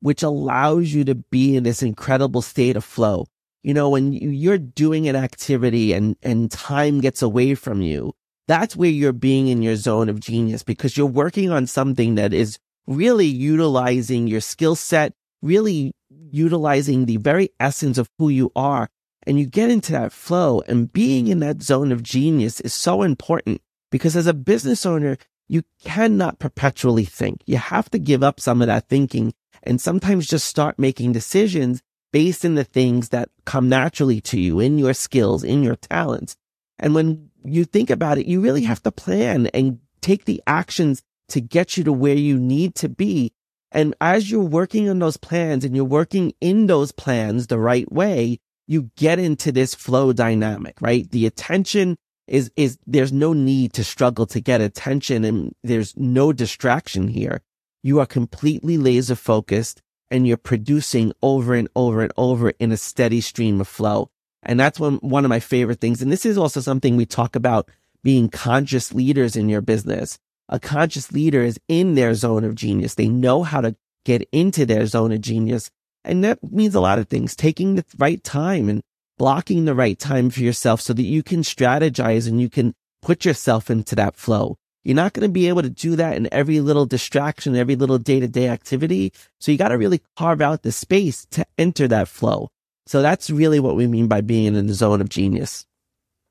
which 0.00 0.22
allows 0.22 0.92
you 0.92 1.04
to 1.04 1.14
be 1.14 1.56
in 1.56 1.62
this 1.62 1.82
incredible 1.82 2.42
state 2.42 2.76
of 2.76 2.84
flow 2.84 3.26
you 3.64 3.72
know, 3.72 3.88
when 3.88 4.12
you're 4.12 4.58
doing 4.58 5.08
an 5.08 5.16
activity 5.16 5.94
and, 5.94 6.16
and 6.22 6.50
time 6.50 7.00
gets 7.00 7.22
away 7.22 7.54
from 7.54 7.80
you, 7.80 8.12
that's 8.46 8.76
where 8.76 8.90
you're 8.90 9.14
being 9.14 9.48
in 9.48 9.62
your 9.62 9.74
zone 9.74 10.10
of 10.10 10.20
genius 10.20 10.62
because 10.62 10.98
you're 10.98 11.06
working 11.06 11.50
on 11.50 11.66
something 11.66 12.16
that 12.16 12.34
is 12.34 12.58
really 12.86 13.26
utilizing 13.26 14.26
your 14.26 14.42
skill 14.42 14.76
set, 14.76 15.14
really 15.40 15.92
utilizing 16.30 17.06
the 17.06 17.16
very 17.16 17.48
essence 17.58 17.96
of 17.96 18.06
who 18.18 18.28
you 18.28 18.52
are. 18.54 18.90
And 19.26 19.38
you 19.38 19.46
get 19.46 19.70
into 19.70 19.92
that 19.92 20.12
flow 20.12 20.62
and 20.66 20.92
being 20.92 21.28
in 21.28 21.40
that 21.40 21.62
zone 21.62 21.92
of 21.92 22.02
genius 22.02 22.60
is 22.60 22.74
so 22.74 23.02
important 23.02 23.60
because 23.90 24.16
as 24.16 24.26
a 24.26 24.34
business 24.34 24.84
owner, 24.84 25.16
you 25.48 25.62
cannot 25.84 26.38
perpetually 26.38 27.04
think. 27.04 27.42
You 27.46 27.56
have 27.56 27.90
to 27.90 27.98
give 27.98 28.22
up 28.22 28.40
some 28.40 28.60
of 28.60 28.68
that 28.68 28.88
thinking 28.88 29.34
and 29.62 29.80
sometimes 29.80 30.26
just 30.26 30.46
start 30.46 30.78
making 30.78 31.12
decisions 31.12 31.82
based 32.12 32.44
in 32.44 32.54
the 32.54 32.64
things 32.64 33.08
that 33.10 33.28
come 33.44 33.68
naturally 33.68 34.20
to 34.20 34.38
you 34.38 34.60
in 34.60 34.78
your 34.78 34.94
skills, 34.94 35.42
in 35.42 35.62
your 35.62 35.76
talents. 35.76 36.36
And 36.78 36.94
when 36.94 37.30
you 37.44 37.64
think 37.64 37.90
about 37.90 38.18
it, 38.18 38.26
you 38.26 38.40
really 38.40 38.62
have 38.62 38.82
to 38.84 38.92
plan 38.92 39.48
and 39.48 39.80
take 40.00 40.24
the 40.24 40.42
actions 40.46 41.02
to 41.28 41.40
get 41.40 41.76
you 41.76 41.84
to 41.84 41.92
where 41.92 42.14
you 42.14 42.38
need 42.38 42.74
to 42.76 42.88
be. 42.88 43.32
And 43.72 43.94
as 44.00 44.30
you're 44.30 44.42
working 44.42 44.88
on 44.88 44.98
those 44.98 45.16
plans 45.16 45.64
and 45.64 45.74
you're 45.74 45.84
working 45.84 46.34
in 46.40 46.66
those 46.66 46.92
plans 46.92 47.46
the 47.46 47.58
right 47.58 47.90
way, 47.90 48.38
you 48.66 48.90
get 48.96 49.18
into 49.18 49.52
this 49.52 49.74
flow 49.74 50.12
dynamic, 50.12 50.76
right? 50.80 51.10
The 51.10 51.26
attention 51.26 51.96
is, 52.26 52.50
is 52.56 52.78
there's 52.86 53.12
no 53.12 53.32
need 53.32 53.72
to 53.74 53.84
struggle 53.84 54.26
to 54.26 54.40
get 54.40 54.60
attention 54.60 55.24
and 55.24 55.54
there's 55.62 55.96
no 55.96 56.32
distraction 56.32 57.08
here. 57.08 57.42
You 57.82 58.00
are 58.00 58.06
completely 58.06 58.78
laser 58.78 59.14
focused 59.14 59.82
and 60.10 60.26
you're 60.26 60.36
producing 60.36 61.12
over 61.22 61.54
and 61.54 61.68
over 61.76 62.02
and 62.02 62.12
over 62.16 62.50
in 62.58 62.72
a 62.72 62.76
steady 62.76 63.20
stream 63.20 63.60
of 63.60 63.68
flow. 63.68 64.10
And 64.42 64.60
that's 64.60 64.78
one, 64.78 64.96
one 64.96 65.24
of 65.24 65.28
my 65.28 65.40
favorite 65.40 65.80
things. 65.80 66.02
And 66.02 66.12
this 66.12 66.26
is 66.26 66.38
also 66.38 66.60
something 66.60 66.96
we 66.96 67.06
talk 67.06 67.36
about 67.36 67.70
being 68.02 68.28
conscious 68.28 68.92
leaders 68.92 69.36
in 69.36 69.48
your 69.48 69.62
business. 69.62 70.18
A 70.48 70.60
conscious 70.60 71.12
leader 71.12 71.42
is 71.42 71.58
in 71.68 71.94
their 71.94 72.14
zone 72.14 72.44
of 72.44 72.54
genius. 72.54 72.94
They 72.94 73.08
know 73.08 73.42
how 73.42 73.62
to 73.62 73.76
get 74.04 74.28
into 74.30 74.66
their 74.66 74.86
zone 74.86 75.12
of 75.12 75.22
genius. 75.22 75.70
And 76.04 76.22
that 76.24 76.38
means 76.42 76.74
a 76.74 76.80
lot 76.80 76.98
of 76.98 77.08
things, 77.08 77.34
taking 77.34 77.76
the 77.76 77.84
right 77.98 78.22
time 78.22 78.68
and 78.68 78.82
blocking 79.16 79.64
the 79.64 79.74
right 79.74 79.98
time 79.98 80.30
for 80.30 80.40
yourself 80.40 80.80
so 80.80 80.92
that 80.92 81.02
you 81.02 81.22
can 81.22 81.40
strategize 81.40 82.28
and 82.28 82.40
you 82.40 82.50
can 82.50 82.74
put 83.02 83.24
yourself 83.24 83.70
into 83.70 83.94
that 83.94 84.16
flow. 84.16 84.56
You're 84.82 84.96
not 84.96 85.14
going 85.14 85.26
to 85.26 85.32
be 85.32 85.48
able 85.48 85.62
to 85.62 85.70
do 85.70 85.96
that 85.96 86.16
in 86.16 86.28
every 86.30 86.60
little 86.60 86.84
distraction, 86.84 87.56
every 87.56 87.74
little 87.74 87.98
day 87.98 88.20
to 88.20 88.28
day 88.28 88.48
activity. 88.48 89.12
So 89.40 89.50
you 89.50 89.56
got 89.56 89.68
to 89.68 89.78
really 89.78 90.02
carve 90.16 90.42
out 90.42 90.62
the 90.62 90.72
space 90.72 91.26
to 91.30 91.46
enter 91.56 91.88
that 91.88 92.08
flow. 92.08 92.50
So 92.86 93.00
that's 93.00 93.30
really 93.30 93.60
what 93.60 93.76
we 93.76 93.86
mean 93.86 94.08
by 94.08 94.20
being 94.20 94.54
in 94.54 94.66
the 94.66 94.74
zone 94.74 95.00
of 95.00 95.08
genius. 95.08 95.64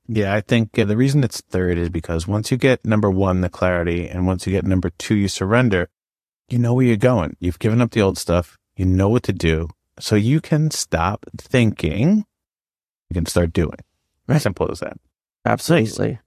Yeah, 0.07 0.35
I 0.35 0.41
think 0.41 0.73
the 0.73 0.97
reason 0.97 1.23
it's 1.23 1.41
third 1.41 1.77
is 1.77 1.89
because 1.89 2.27
once 2.27 2.51
you 2.51 2.57
get 2.57 2.85
number 2.85 3.09
one, 3.09 3.41
the 3.41 3.49
clarity, 3.49 4.07
and 4.07 4.27
once 4.27 4.45
you 4.45 4.51
get 4.51 4.65
number 4.65 4.91
two, 4.99 5.15
you 5.15 5.27
surrender, 5.27 5.89
you 6.49 6.59
know 6.59 6.73
where 6.73 6.85
you're 6.85 6.97
going. 6.97 7.37
You've 7.39 7.59
given 7.59 7.81
up 7.81 7.91
the 7.91 8.01
old 8.01 8.17
stuff. 8.17 8.59
You 8.75 8.85
know 8.85 9.09
what 9.09 9.23
to 9.23 9.33
do. 9.33 9.69
So 9.99 10.15
you 10.15 10.41
can 10.41 10.71
stop 10.71 11.25
thinking. 11.37 12.25
You 13.09 13.13
can 13.13 13.25
start 13.25 13.53
doing. 13.53 13.77
Right. 14.27 14.41
Simple 14.41 14.71
as 14.71 14.79
that. 14.79 14.97
Absolutely. 15.45 16.19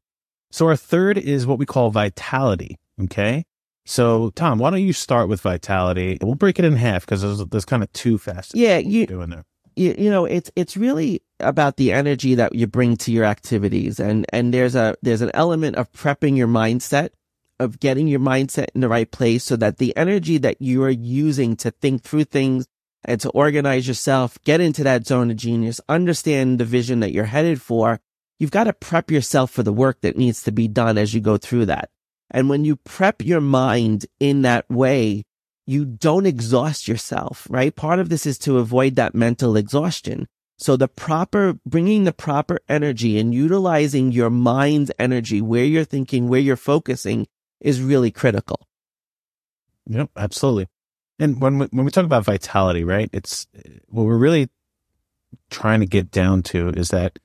So 0.50 0.69
our 0.69 0.76
third 0.76 1.19
is 1.19 1.47
what 1.47 1.59
we 1.59 1.67
call 1.67 1.91
vitality. 1.91 2.76
Okay. 3.03 3.45
So 3.85 4.31
Tom, 4.31 4.59
why 4.59 4.71
don't 4.71 4.83
you 4.83 4.93
start 4.93 5.29
with 5.29 5.41
vitality? 5.41 6.19
We'll 6.23 6.35
break 6.35 6.59
it 6.59 6.65
in 6.65 6.76
half 6.76 7.05
because 7.05 7.23
there's, 7.23 7.45
there's 7.47 7.65
kind 7.65 7.83
of 7.83 7.93
two 7.93 8.19
facets. 8.19 8.55
Yeah. 8.55 8.79
You 8.79 9.07
doing 9.07 9.31
there. 9.31 9.45
You, 9.75 9.95
you 9.99 10.11
know, 10.11 10.25
it's, 10.25 10.50
it's 10.57 10.76
really 10.76 11.23
about 11.41 11.76
the 11.76 11.93
energy 11.93 12.35
that 12.37 12.55
you 12.55 12.67
bring 12.67 12.97
to 12.99 13.12
your 13.12 13.25
activities. 13.25 14.00
And, 14.00 14.25
and 14.33 14.55
there's 14.55 14.75
a, 14.75 14.97
there's 15.03 15.23
an 15.23 15.31
element 15.35 15.76
of 15.76 15.93
prepping 15.93 16.37
your 16.37 16.49
mindset 16.49 17.11
of 17.59 17.81
getting 17.81 18.09
your 18.09 18.21
mindset 18.21 18.67
in 18.75 18.81
the 18.81 18.89
right 18.89 19.11
place 19.11 19.45
so 19.45 19.57
that 19.57 19.79
the 19.79 19.97
energy 19.97 20.39
that 20.39 20.61
you 20.61 20.83
are 20.83 20.91
using 20.91 21.57
to 21.57 21.71
think 21.71 22.03
through 22.03 22.25
things 22.25 22.67
and 23.05 23.21
to 23.21 23.31
organize 23.31 23.87
yourself, 23.87 24.39
get 24.45 24.61
into 24.61 24.83
that 24.85 25.07
zone 25.07 25.31
of 25.31 25.37
genius, 25.37 25.81
understand 25.89 26.59
the 26.59 26.65
vision 26.65 27.01
that 27.01 27.13
you're 27.13 27.25
headed 27.25 27.61
for 27.63 28.01
you've 28.39 28.51
got 28.51 28.65
to 28.65 28.73
prep 28.73 29.11
yourself 29.11 29.51
for 29.51 29.63
the 29.63 29.73
work 29.73 30.01
that 30.01 30.17
needs 30.17 30.43
to 30.43 30.53
be 30.53 30.69
done 30.69 30.99
as 30.99 31.15
you 31.15 31.21
go 31.21 31.37
through 31.37 31.67
that. 31.67 31.91
And 32.31 32.49
when 32.49 32.65
you 32.65 32.77
prep 32.77 33.25
your 33.25 33.41
mind 33.41 34.07
in 34.19 34.43
that 34.43 34.69
way, 34.69 35.25
you 35.67 35.85
don't 35.85 36.27
exhaust 36.27 36.87
yourself, 36.87 37.47
right? 37.51 37.75
Part 37.75 37.99
of 37.99 38.09
this 38.09 38.27
is 38.27 38.39
to 38.41 38.59
avoid 38.59 38.97
that 38.97 39.15
mental 39.15 39.57
exhaustion. 39.57 40.27
So 40.59 40.77
the 40.77 40.89
proper, 40.89 41.59
bringing 41.67 42.05
the 42.05 42.13
proper 42.13 42.61
energy 42.69 43.19
and 43.19 43.35
utilizing 43.35 44.13
your 44.13 44.31
mind's 44.31 44.91
energy, 44.99 45.41
where 45.41 45.65
you're 45.65 45.85
thinking, 45.85 46.29
where 46.29 46.41
you're 46.41 46.57
focusing 46.57 47.27
is 47.61 47.81
really 47.81 48.11
critical. 48.11 48.67
Yep, 49.87 50.11
absolutely. 50.17 50.69
And 51.19 51.41
when 51.41 51.59
we, 51.59 51.67
when 51.67 51.85
we 51.85 51.91
talk 51.91 52.05
about 52.05 52.25
vitality, 52.25 52.85
right? 52.85 53.09
It's 53.13 53.47
what 53.89 54.05
we're 54.05 54.19
really 54.19 54.51
trying 55.51 55.81
to 55.81 55.87
get 55.87 56.11
down 56.11 56.43
to 56.43 56.69
is 56.71 56.89
that 56.91 57.19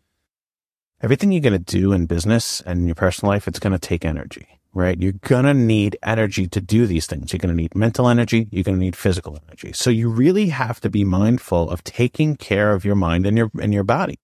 everything 1.02 1.32
you're 1.32 1.42
going 1.42 1.54
to 1.54 1.60
do 1.60 1.92
in 1.92 2.06
business 2.06 2.62
and 2.62 2.82
in 2.82 2.86
your 2.88 2.96
personal 2.96 3.32
life, 3.32 3.48
it's 3.48 3.60
going 3.60 3.74
to 3.74 3.80
take 3.80 4.06
energy, 4.06 4.48
right? 4.74 5.00
You're 5.02 5.14
going 5.14 5.46
to 5.46 5.54
need 5.54 5.98
energy 6.04 6.48
to 6.48 6.62
do 6.62 6.86
these 6.86 7.06
things. 7.06 7.34
You're 7.34 7.40
going 7.40 7.56
to 7.56 7.62
need 7.62 7.76
mental 7.76 8.08
energy. 8.08 8.48
You're 8.52 8.64
going 8.64 8.78
to 8.78 8.84
need 8.84 8.96
physical 8.96 9.38
energy. 9.48 9.74
So 9.74 9.90
you 9.90 10.10
really 10.10 10.50
have 10.50 10.80
to 10.82 10.90
be 10.90 11.04
mindful 11.04 11.70
of 11.70 11.84
taking 11.84 12.38
care 12.38 12.74
of 12.74 12.86
your 12.86 12.96
mind 12.96 13.26
and 13.26 13.38
your, 13.38 13.52
and 13.60 13.74
your 13.74 13.84
body. 13.84 14.20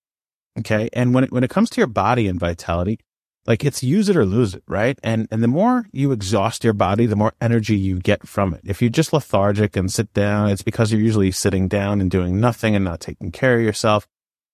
Okay. 0.58 0.88
And 0.92 1.12
when 1.14 1.24
it, 1.24 1.32
when 1.32 1.44
it 1.44 1.50
comes 1.50 1.70
to 1.70 1.80
your 1.80 1.86
body 1.86 2.26
and 2.26 2.40
vitality, 2.40 3.00
like 3.48 3.64
it's 3.64 3.82
use 3.82 4.10
it 4.10 4.16
or 4.16 4.26
lose 4.26 4.54
it, 4.54 4.62
right? 4.68 4.98
And, 5.02 5.26
and 5.30 5.42
the 5.42 5.48
more 5.48 5.86
you 5.90 6.12
exhaust 6.12 6.64
your 6.64 6.74
body, 6.74 7.06
the 7.06 7.16
more 7.16 7.32
energy 7.40 7.78
you 7.78 7.98
get 7.98 8.28
from 8.28 8.52
it. 8.52 8.60
If 8.62 8.82
you're 8.82 8.90
just 8.90 9.14
lethargic 9.14 9.74
and 9.74 9.90
sit 9.90 10.12
down, 10.12 10.50
it's 10.50 10.62
because 10.62 10.92
you're 10.92 11.00
usually 11.00 11.30
sitting 11.30 11.66
down 11.66 12.02
and 12.02 12.10
doing 12.10 12.38
nothing 12.38 12.76
and 12.76 12.84
not 12.84 13.00
taking 13.00 13.32
care 13.32 13.56
of 13.56 13.64
yourself. 13.64 14.06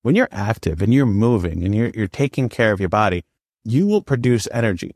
When 0.03 0.15
you're 0.15 0.29
active 0.31 0.81
and 0.81 0.95
you're 0.95 1.07
moving 1.07 1.65
and 1.65 1.75
you're, 1.75 1.91
you're 1.91 2.07
taking 2.07 2.49
care 2.49 2.71
of 2.71 2.79
your 2.79 2.89
body, 2.89 3.25
you 3.65 3.89
will 3.89 4.01
produce 4.01 4.47
energy. 4.53 4.93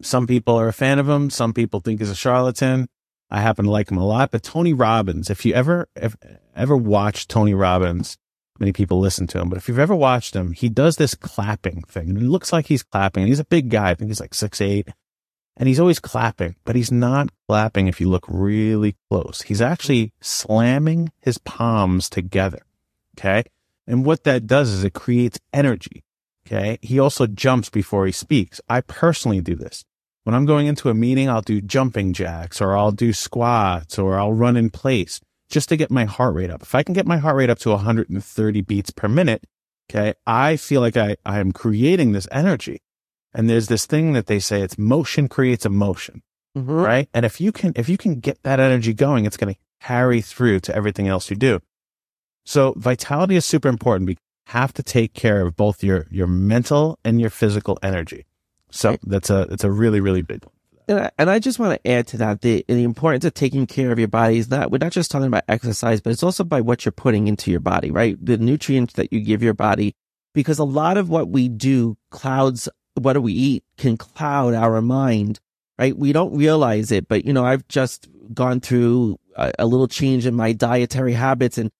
Some 0.00 0.26
people 0.26 0.58
are 0.58 0.68
a 0.68 0.72
fan 0.72 0.98
of 0.98 1.06
him. 1.06 1.28
Some 1.28 1.52
people 1.52 1.80
think 1.80 2.00
he's 2.00 2.10
a 2.10 2.14
charlatan. 2.14 2.88
I 3.30 3.42
happen 3.42 3.66
to 3.66 3.70
like 3.70 3.90
him 3.90 3.98
a 3.98 4.06
lot, 4.06 4.30
but 4.30 4.44
Tony 4.44 4.72
Robbins, 4.72 5.28
if 5.28 5.44
you 5.44 5.52
ever, 5.52 5.88
if, 5.94 6.16
ever 6.54 6.76
watch 6.76 7.28
Tony 7.28 7.52
Robbins, 7.52 8.16
many 8.60 8.72
people 8.72 9.00
listen 9.00 9.26
to 9.28 9.40
him, 9.40 9.48
but 9.48 9.58
if 9.58 9.68
you've 9.68 9.78
ever 9.78 9.94
watched 9.94 10.34
him, 10.34 10.52
he 10.52 10.68
does 10.68 10.96
this 10.96 11.14
clapping 11.14 11.82
thing 11.82 12.10
and 12.10 12.18
it 12.18 12.24
looks 12.24 12.52
like 12.52 12.66
he's 12.66 12.82
clapping. 12.82 13.26
He's 13.26 13.40
a 13.40 13.44
big 13.44 13.68
guy. 13.70 13.90
I 13.90 13.94
think 13.94 14.10
he's 14.10 14.20
like 14.20 14.34
six, 14.34 14.60
eight 14.60 14.88
and 15.56 15.68
he's 15.68 15.80
always 15.80 15.98
clapping, 15.98 16.56
but 16.64 16.76
he's 16.76 16.92
not 16.92 17.30
clapping 17.48 17.86
if 17.86 18.00
you 18.00 18.08
look 18.08 18.26
really 18.28 18.96
close. 19.10 19.42
He's 19.42 19.62
actually 19.62 20.12
slamming 20.20 21.12
his 21.20 21.38
palms 21.38 22.10
together. 22.10 22.60
Okay. 23.18 23.44
And 23.86 24.04
what 24.04 24.24
that 24.24 24.46
does 24.46 24.68
is 24.68 24.84
it 24.84 24.92
creates 24.92 25.40
energy. 25.52 26.04
Okay. 26.46 26.78
He 26.82 26.98
also 26.98 27.26
jumps 27.26 27.70
before 27.70 28.04
he 28.04 28.12
speaks. 28.12 28.60
I 28.68 28.82
personally 28.82 29.40
do 29.40 29.54
this. 29.54 29.84
When 30.24 30.34
I'm 30.34 30.44
going 30.44 30.66
into 30.66 30.90
a 30.90 30.94
meeting, 30.94 31.30
I'll 31.30 31.40
do 31.40 31.60
jumping 31.60 32.12
jacks 32.12 32.60
or 32.60 32.76
I'll 32.76 32.92
do 32.92 33.12
squats 33.12 33.98
or 33.98 34.18
I'll 34.18 34.32
run 34.32 34.56
in 34.56 34.70
place 34.70 35.20
just 35.48 35.68
to 35.68 35.76
get 35.76 35.90
my 35.90 36.04
heart 36.04 36.34
rate 36.34 36.50
up. 36.50 36.62
If 36.62 36.74
I 36.74 36.82
can 36.82 36.94
get 36.94 37.06
my 37.06 37.18
heart 37.18 37.36
rate 37.36 37.50
up 37.50 37.58
to 37.60 37.70
130 37.70 38.60
beats 38.62 38.90
per 38.90 39.08
minute, 39.08 39.44
okay, 39.90 40.14
I 40.26 40.56
feel 40.56 40.80
like 40.80 40.96
I, 40.96 41.16
I 41.24 41.38
am 41.38 41.52
creating 41.52 42.12
this 42.12 42.28
energy. 42.32 42.82
And 43.32 43.48
there's 43.48 43.68
this 43.68 43.86
thing 43.86 44.12
that 44.14 44.26
they 44.26 44.38
say 44.38 44.62
it's 44.62 44.78
motion 44.78 45.28
creates 45.28 45.66
emotion, 45.66 46.22
mm-hmm. 46.56 46.70
right? 46.70 47.08
And 47.12 47.26
if 47.26 47.40
you 47.40 47.52
can, 47.52 47.72
if 47.76 47.88
you 47.88 47.96
can 47.98 48.20
get 48.20 48.42
that 48.42 48.60
energy 48.60 48.94
going, 48.94 49.26
it's 49.26 49.36
going 49.36 49.54
to 49.54 49.60
carry 49.80 50.20
through 50.20 50.60
to 50.60 50.74
everything 50.74 51.06
else 51.06 51.30
you 51.30 51.36
do. 51.36 51.60
So 52.44 52.72
vitality 52.76 53.36
is 53.36 53.44
super 53.44 53.68
important. 53.68 54.08
We 54.08 54.18
have 54.46 54.72
to 54.74 54.82
take 54.82 55.12
care 55.12 55.42
of 55.42 55.56
both 55.56 55.84
your, 55.84 56.06
your 56.10 56.26
mental 56.26 56.98
and 57.04 57.20
your 57.20 57.30
physical 57.30 57.78
energy. 57.82 58.24
So 58.70 58.96
that's 59.02 59.30
a, 59.30 59.42
it's 59.50 59.64
a 59.64 59.70
really, 59.70 60.00
really 60.00 60.22
big 60.22 60.44
one. 60.44 60.55
And 60.88 61.00
I, 61.00 61.10
and 61.18 61.28
I 61.30 61.38
just 61.38 61.58
want 61.58 61.82
to 61.82 61.90
add 61.90 62.06
to 62.08 62.16
that 62.18 62.42
the, 62.42 62.64
the 62.68 62.84
importance 62.84 63.24
of 63.24 63.34
taking 63.34 63.66
care 63.66 63.90
of 63.90 63.98
your 63.98 64.08
body 64.08 64.38
is 64.38 64.48
not, 64.48 64.70
we're 64.70 64.78
not 64.78 64.92
just 64.92 65.10
talking 65.10 65.26
about 65.26 65.44
exercise, 65.48 66.00
but 66.00 66.10
it's 66.12 66.22
also 66.22 66.44
by 66.44 66.60
what 66.60 66.84
you're 66.84 66.92
putting 66.92 67.26
into 67.26 67.50
your 67.50 67.60
body, 67.60 67.90
right? 67.90 68.16
The 68.24 68.36
nutrients 68.36 68.94
that 68.94 69.12
you 69.12 69.20
give 69.20 69.42
your 69.42 69.54
body, 69.54 69.94
because 70.32 70.58
a 70.58 70.64
lot 70.64 70.96
of 70.96 71.08
what 71.08 71.28
we 71.28 71.48
do 71.48 71.96
clouds, 72.10 72.68
what 72.94 73.14
do 73.14 73.20
we 73.20 73.32
eat 73.32 73.64
can 73.78 73.96
cloud 73.96 74.54
our 74.54 74.80
mind, 74.80 75.40
right? 75.78 75.96
We 75.96 76.12
don't 76.12 76.36
realize 76.36 76.92
it, 76.92 77.08
but 77.08 77.24
you 77.24 77.32
know, 77.32 77.44
I've 77.44 77.66
just 77.66 78.08
gone 78.32 78.60
through 78.60 79.18
a, 79.36 79.52
a 79.58 79.66
little 79.66 79.88
change 79.88 80.24
in 80.24 80.34
my 80.34 80.52
dietary 80.52 81.14
habits 81.14 81.58
and 81.58 81.70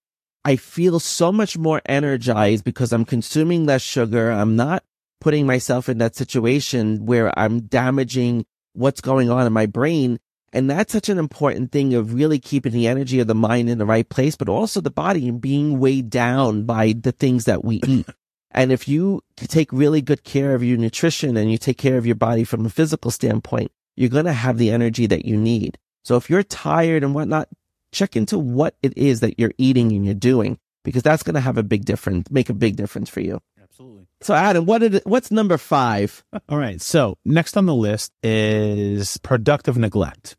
I 0.44 0.56
feel 0.56 1.00
so 1.00 1.32
much 1.32 1.58
more 1.58 1.82
energized 1.86 2.64
because 2.64 2.92
I'm 2.92 3.04
consuming 3.04 3.66
less 3.66 3.82
sugar. 3.82 4.30
I'm 4.30 4.54
not 4.54 4.84
putting 5.20 5.46
myself 5.46 5.88
in 5.88 5.98
that 5.98 6.14
situation 6.14 7.04
where 7.04 7.36
I'm 7.36 7.62
damaging 7.62 8.46
what's 8.76 9.00
going 9.00 9.30
on 9.30 9.46
in 9.46 9.52
my 9.52 9.66
brain. 9.66 10.18
And 10.52 10.70
that's 10.70 10.92
such 10.92 11.08
an 11.08 11.18
important 11.18 11.72
thing 11.72 11.94
of 11.94 12.14
really 12.14 12.38
keeping 12.38 12.72
the 12.72 12.86
energy 12.86 13.20
of 13.20 13.26
the 13.26 13.34
mind 13.34 13.68
in 13.68 13.78
the 13.78 13.86
right 13.86 14.08
place, 14.08 14.36
but 14.36 14.48
also 14.48 14.80
the 14.80 14.90
body 14.90 15.28
and 15.28 15.40
being 15.40 15.78
weighed 15.78 16.08
down 16.08 16.64
by 16.64 16.94
the 16.98 17.12
things 17.12 17.44
that 17.44 17.64
we 17.64 17.80
eat. 17.86 18.06
And 18.56 18.72
if 18.72 18.88
you 18.88 19.22
take 19.36 19.70
really 19.70 20.00
good 20.00 20.24
care 20.24 20.54
of 20.54 20.64
your 20.64 20.78
nutrition 20.78 21.36
and 21.36 21.52
you 21.52 21.58
take 21.58 21.76
care 21.76 21.98
of 21.98 22.06
your 22.06 22.14
body 22.14 22.42
from 22.42 22.64
a 22.64 22.70
physical 22.70 23.10
standpoint, 23.10 23.70
you're 23.96 24.08
going 24.08 24.24
to 24.24 24.32
have 24.32 24.56
the 24.56 24.70
energy 24.70 25.06
that 25.06 25.26
you 25.26 25.36
need. 25.36 25.76
So 26.04 26.16
if 26.16 26.30
you're 26.30 26.42
tired 26.42 27.04
and 27.04 27.14
whatnot, 27.14 27.50
check 27.92 28.16
into 28.16 28.38
what 28.38 28.74
it 28.82 28.96
is 28.96 29.20
that 29.20 29.38
you're 29.38 29.52
eating 29.58 29.92
and 29.92 30.06
you're 30.06 30.14
doing, 30.14 30.58
because 30.84 31.02
that's 31.02 31.22
going 31.22 31.34
to 31.34 31.40
have 31.40 31.58
a 31.58 31.62
big 31.62 31.84
difference, 31.84 32.30
make 32.30 32.48
a 32.48 32.54
big 32.54 32.76
difference 32.76 33.10
for 33.10 33.20
you. 33.20 33.42
Absolutely. 33.70 34.06
So 34.20 34.34
Adam, 34.34 34.66
what 34.66 34.78
did 34.78 35.02
what's 35.04 35.30
number 35.30 35.58
five? 35.58 36.24
All 36.48 36.58
right. 36.58 36.80
So 36.80 37.18
next 37.24 37.56
on 37.56 37.66
the 37.66 37.74
list 37.74 38.12
is 38.22 39.18
productive 39.18 39.76
neglect. 39.76 40.36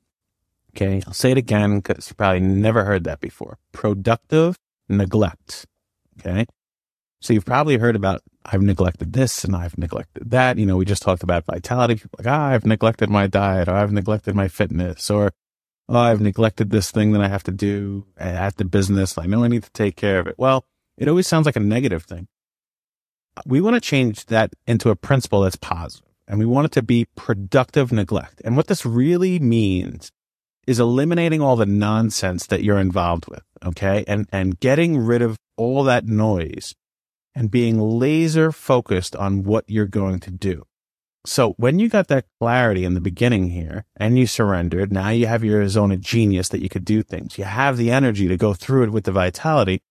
Okay. 0.75 1.01
I'll 1.07 1.13
say 1.13 1.31
it 1.31 1.37
again 1.37 1.79
because 1.79 2.09
you 2.09 2.15
probably 2.15 2.39
never 2.39 2.83
heard 2.83 3.03
that 3.05 3.19
before. 3.19 3.57
Productive 3.73 4.57
neglect. 4.87 5.65
Okay. 6.19 6.45
So 7.21 7.33
you've 7.33 7.45
probably 7.45 7.77
heard 7.77 7.95
about 7.95 8.21
I've 8.45 8.61
neglected 8.61 9.13
this 9.13 9.43
and 9.43 9.55
I've 9.55 9.77
neglected 9.77 10.29
that. 10.31 10.57
You 10.57 10.65
know, 10.65 10.77
we 10.77 10.85
just 10.85 11.01
talked 11.01 11.23
about 11.23 11.45
vitality. 11.45 11.95
People 11.95 12.19
like, 12.19 12.27
ah, 12.27 12.47
I've 12.47 12.65
neglected 12.65 13.09
my 13.09 13.27
diet 13.27 13.67
or 13.67 13.73
I've 13.73 13.91
neglected 13.91 14.35
my 14.35 14.47
fitness 14.47 15.09
or 15.09 15.31
oh, 15.89 15.97
I've 15.97 16.21
neglected 16.21 16.69
this 16.69 16.91
thing 16.91 17.11
that 17.13 17.21
I 17.21 17.27
have 17.27 17.43
to 17.43 17.51
do 17.51 18.05
at 18.17 18.57
the 18.57 18.65
business. 18.65 19.17
I 19.17 19.25
know 19.25 19.43
I 19.43 19.47
need 19.47 19.63
to 19.63 19.71
take 19.71 19.95
care 19.95 20.19
of 20.19 20.27
it. 20.27 20.35
Well, 20.37 20.65
it 20.97 21.07
always 21.07 21.27
sounds 21.27 21.45
like 21.45 21.55
a 21.55 21.61
negative 21.61 22.03
thing 22.03 22.27
we 23.45 23.61
want 23.61 23.75
to 23.75 23.81
change 23.81 24.25
that 24.25 24.53
into 24.65 24.89
a 24.89 24.95
principle 24.95 25.41
that's 25.41 25.55
positive 25.55 26.07
and 26.27 26.39
we 26.39 26.45
want 26.45 26.65
it 26.65 26.71
to 26.73 26.81
be 26.81 27.07
productive 27.15 27.91
neglect. 27.91 28.41
And 28.43 28.57
what 28.57 28.67
this 28.67 28.85
really 28.85 29.39
means 29.39 30.11
is 30.65 30.79
eliminating 30.79 31.41
all 31.41 31.55
the 31.55 31.65
nonsense 31.65 32.45
that 32.47 32.63
you're 32.63 32.79
involved 32.79 33.27
with. 33.27 33.43
Okay. 33.65 34.03
And, 34.07 34.27
and 34.31 34.59
getting 34.59 34.97
rid 34.97 35.21
of 35.21 35.37
all 35.55 35.83
that 35.85 36.05
noise 36.05 36.75
and 37.33 37.49
being 37.49 37.79
laser 37.79 38.51
focused 38.51 39.15
on 39.15 39.43
what 39.43 39.63
you're 39.67 39.85
going 39.85 40.19
to 40.19 40.31
do. 40.31 40.65
So 41.25 41.53
when 41.57 41.77
you 41.77 41.89
got 41.89 42.07
that 42.07 42.25
clarity 42.39 42.85
in 42.85 42.93
the 42.93 43.01
beginning 43.01 43.49
here 43.49 43.85
and 43.97 44.17
you 44.17 44.27
surrendered, 44.27 44.93
now 44.93 45.09
you 45.09 45.27
have 45.27 45.43
your 45.43 45.67
zone 45.67 45.91
of 45.91 46.01
genius 46.01 46.49
that 46.49 46.61
you 46.61 46.69
could 46.69 46.85
do 46.85 47.03
things. 47.03 47.37
You 47.37 47.43
have 47.43 47.77
the 47.77 47.91
energy 47.91 48.27
to 48.27 48.37
go 48.37 48.53
through 48.53 48.83
it 48.83 48.91
with 48.91 49.03
the 49.03 49.11
vitality. 49.11 49.81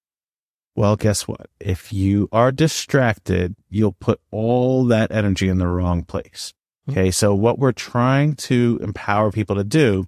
Well, 0.77 0.97
guess 0.97 1.27
what? 1.27 1.49
If 1.59 1.91
you 1.91 2.29
are 2.33 2.53
distracted, 2.53 3.57
you'll 3.71 3.97
put 3.99 4.21
all 4.31 4.85
that 4.85 5.11
energy 5.11 5.49
in 5.49 5.57
the 5.59 5.67
wrong 5.67 6.05
place. 6.05 6.53
Hmm. 6.85 6.93
Okay. 6.93 7.11
So 7.11 7.35
what 7.35 7.59
we're 7.59 7.73
trying 7.73 8.35
to 8.37 8.79
empower 8.83 9.33
people 9.33 9.57
to 9.57 9.65
do 9.65 10.07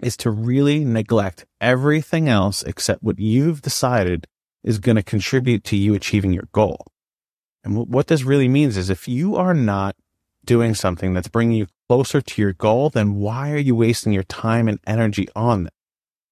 is 0.00 0.16
to 0.18 0.30
really 0.30 0.84
neglect 0.84 1.46
everything 1.62 2.28
else 2.28 2.62
except 2.62 3.02
what 3.02 3.18
you've 3.18 3.62
decided 3.62 4.26
is 4.62 4.78
going 4.78 4.96
to 4.96 5.02
contribute 5.02 5.64
to 5.64 5.76
you 5.76 5.94
achieving 5.94 6.32
your 6.32 6.48
goal. 6.52 6.86
And 7.64 7.88
what 7.88 8.08
this 8.08 8.22
really 8.22 8.48
means 8.48 8.76
is 8.76 8.90
if 8.90 9.08
you 9.08 9.34
are 9.36 9.54
not 9.54 9.96
doing 10.44 10.74
something 10.74 11.14
that's 11.14 11.28
bringing 11.28 11.56
you 11.56 11.66
closer 11.88 12.20
to 12.20 12.42
your 12.42 12.52
goal, 12.52 12.90
then 12.90 13.14
why 13.14 13.50
are 13.52 13.58
you 13.58 13.74
wasting 13.74 14.12
your 14.12 14.22
time 14.24 14.68
and 14.68 14.78
energy 14.86 15.26
on 15.34 15.64
that? 15.64 15.72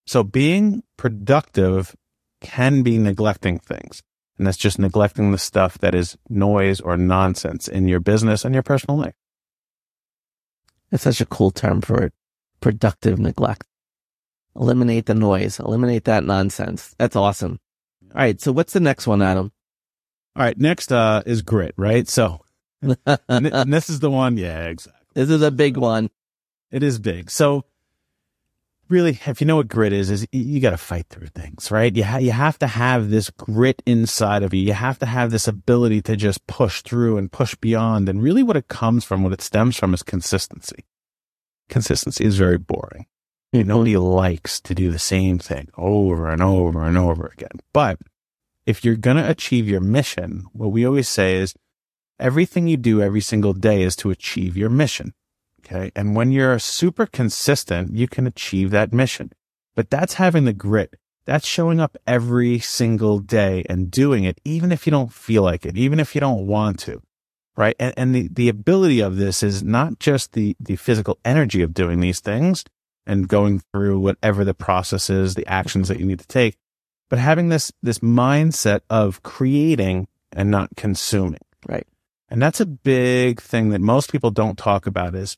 So 0.06 0.22
being 0.22 0.82
productive 0.98 1.96
can 2.44 2.82
be 2.82 2.98
neglecting 2.98 3.58
things. 3.58 4.02
And 4.38 4.46
that's 4.46 4.56
just 4.56 4.78
neglecting 4.78 5.32
the 5.32 5.38
stuff 5.38 5.78
that 5.78 5.94
is 5.94 6.16
noise 6.28 6.80
or 6.80 6.96
nonsense 6.96 7.66
in 7.66 7.88
your 7.88 8.00
business 8.00 8.44
and 8.44 8.54
your 8.54 8.62
personal 8.62 8.98
life. 8.98 9.14
That's 10.90 11.02
such 11.02 11.20
a 11.20 11.26
cool 11.26 11.50
term 11.50 11.80
for 11.80 12.02
it. 12.02 12.12
Productive 12.60 13.18
neglect. 13.18 13.66
Eliminate 14.54 15.06
the 15.06 15.14
noise. 15.14 15.58
Eliminate 15.58 16.04
that 16.04 16.24
nonsense. 16.24 16.94
That's 16.98 17.16
awesome. 17.16 17.58
All 18.14 18.20
right. 18.20 18.40
So 18.40 18.52
what's 18.52 18.72
the 18.72 18.80
next 18.80 19.06
one, 19.06 19.22
Adam? 19.22 19.50
All 20.36 20.44
right. 20.44 20.58
Next, 20.58 20.92
uh, 20.92 21.22
is 21.26 21.42
grit, 21.42 21.74
right? 21.76 22.08
So 22.08 22.44
and 23.28 23.72
this 23.72 23.88
is 23.88 24.00
the 24.00 24.10
one. 24.10 24.36
Yeah, 24.36 24.66
exactly. 24.66 25.06
This 25.14 25.30
is 25.30 25.42
a 25.42 25.50
big 25.50 25.76
one. 25.76 26.10
It 26.70 26.82
is 26.82 26.98
big. 26.98 27.30
So 27.30 27.64
really, 28.88 29.18
if 29.26 29.40
you 29.40 29.46
know 29.46 29.56
what 29.56 29.68
grit 29.68 29.92
is, 29.92 30.10
is 30.10 30.26
you 30.32 30.60
got 30.60 30.70
to 30.70 30.76
fight 30.76 31.06
through 31.08 31.28
things, 31.28 31.70
right? 31.70 31.94
You, 31.94 32.04
ha- 32.04 32.18
you 32.18 32.32
have 32.32 32.58
to 32.60 32.66
have 32.66 33.10
this 33.10 33.30
grit 33.30 33.82
inside 33.86 34.42
of 34.42 34.54
you. 34.54 34.60
You 34.60 34.72
have 34.72 34.98
to 35.00 35.06
have 35.06 35.30
this 35.30 35.48
ability 35.48 36.02
to 36.02 36.16
just 36.16 36.46
push 36.46 36.82
through 36.82 37.18
and 37.18 37.32
push 37.32 37.54
beyond. 37.54 38.08
And 38.08 38.22
really 38.22 38.42
what 38.42 38.56
it 38.56 38.68
comes 38.68 39.04
from, 39.04 39.22
what 39.22 39.32
it 39.32 39.42
stems 39.42 39.76
from 39.76 39.94
is 39.94 40.02
consistency. 40.02 40.84
Consistency 41.68 42.24
is 42.24 42.36
very 42.36 42.58
boring. 42.58 43.06
You 43.52 43.62
nobody 43.62 43.96
likes 43.96 44.60
to 44.62 44.74
do 44.74 44.90
the 44.90 44.98
same 44.98 45.38
thing 45.38 45.68
over 45.76 46.28
and 46.28 46.42
over 46.42 46.84
and 46.84 46.98
over 46.98 47.26
again. 47.26 47.60
But 47.72 47.98
if 48.66 48.84
you're 48.84 48.96
going 48.96 49.16
to 49.16 49.30
achieve 49.30 49.68
your 49.68 49.80
mission, 49.80 50.46
what 50.52 50.72
we 50.72 50.84
always 50.84 51.08
say 51.08 51.36
is 51.36 51.54
everything 52.18 52.66
you 52.66 52.76
do 52.76 53.00
every 53.00 53.20
single 53.20 53.52
day 53.52 53.82
is 53.82 53.94
to 53.96 54.10
achieve 54.10 54.56
your 54.56 54.70
mission. 54.70 55.14
Okay. 55.64 55.90
And 55.96 56.14
when 56.14 56.30
you're 56.30 56.58
super 56.58 57.06
consistent, 57.06 57.94
you 57.94 58.06
can 58.06 58.26
achieve 58.26 58.70
that 58.70 58.92
mission. 58.92 59.32
But 59.74 59.90
that's 59.90 60.14
having 60.14 60.44
the 60.44 60.52
grit. 60.52 60.96
That's 61.26 61.46
showing 61.46 61.80
up 61.80 61.96
every 62.06 62.58
single 62.58 63.18
day 63.18 63.64
and 63.68 63.90
doing 63.90 64.24
it, 64.24 64.40
even 64.44 64.72
if 64.72 64.86
you 64.86 64.90
don't 64.90 65.12
feel 65.12 65.42
like 65.42 65.64
it, 65.64 65.76
even 65.76 65.98
if 65.98 66.14
you 66.14 66.20
don't 66.20 66.46
want 66.46 66.78
to. 66.80 67.00
Right. 67.56 67.76
And, 67.78 67.94
and 67.96 68.14
the, 68.14 68.28
the 68.30 68.48
ability 68.48 69.00
of 69.00 69.16
this 69.16 69.42
is 69.42 69.62
not 69.62 69.98
just 69.98 70.32
the, 70.32 70.56
the 70.60 70.76
physical 70.76 71.18
energy 71.24 71.62
of 71.62 71.72
doing 71.72 72.00
these 72.00 72.20
things 72.20 72.64
and 73.06 73.28
going 73.28 73.62
through 73.72 74.00
whatever 74.00 74.44
the 74.44 74.54
process 74.54 75.08
is, 75.08 75.34
the 75.34 75.46
actions 75.46 75.88
that 75.88 75.98
you 75.98 76.04
need 76.04 76.18
to 76.18 76.26
take, 76.26 76.56
but 77.08 77.18
having 77.18 77.48
this, 77.48 77.72
this 77.82 78.00
mindset 78.00 78.80
of 78.90 79.22
creating 79.22 80.08
and 80.32 80.50
not 80.50 80.70
consuming. 80.76 81.40
Right. 81.66 81.86
And 82.28 82.42
that's 82.42 82.60
a 82.60 82.66
big 82.66 83.40
thing 83.40 83.70
that 83.70 83.80
most 83.80 84.10
people 84.10 84.30
don't 84.30 84.58
talk 84.58 84.86
about 84.86 85.14
is 85.14 85.36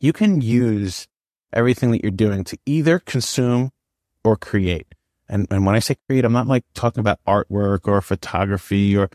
you 0.00 0.12
can 0.12 0.40
use 0.40 1.06
everything 1.52 1.90
that 1.90 2.02
you're 2.02 2.10
doing 2.10 2.44
to 2.44 2.58
either 2.66 2.98
consume 2.98 3.70
or 4.24 4.36
create. 4.36 4.94
And, 5.28 5.46
and 5.50 5.66
when 5.66 5.74
I 5.74 5.80
say 5.80 5.96
create, 6.08 6.24
I'm 6.24 6.32
not 6.32 6.46
like 6.46 6.64
talking 6.74 7.00
about 7.00 7.20
artwork 7.26 7.88
or 7.88 8.00
photography 8.00 8.96
or 8.96 9.10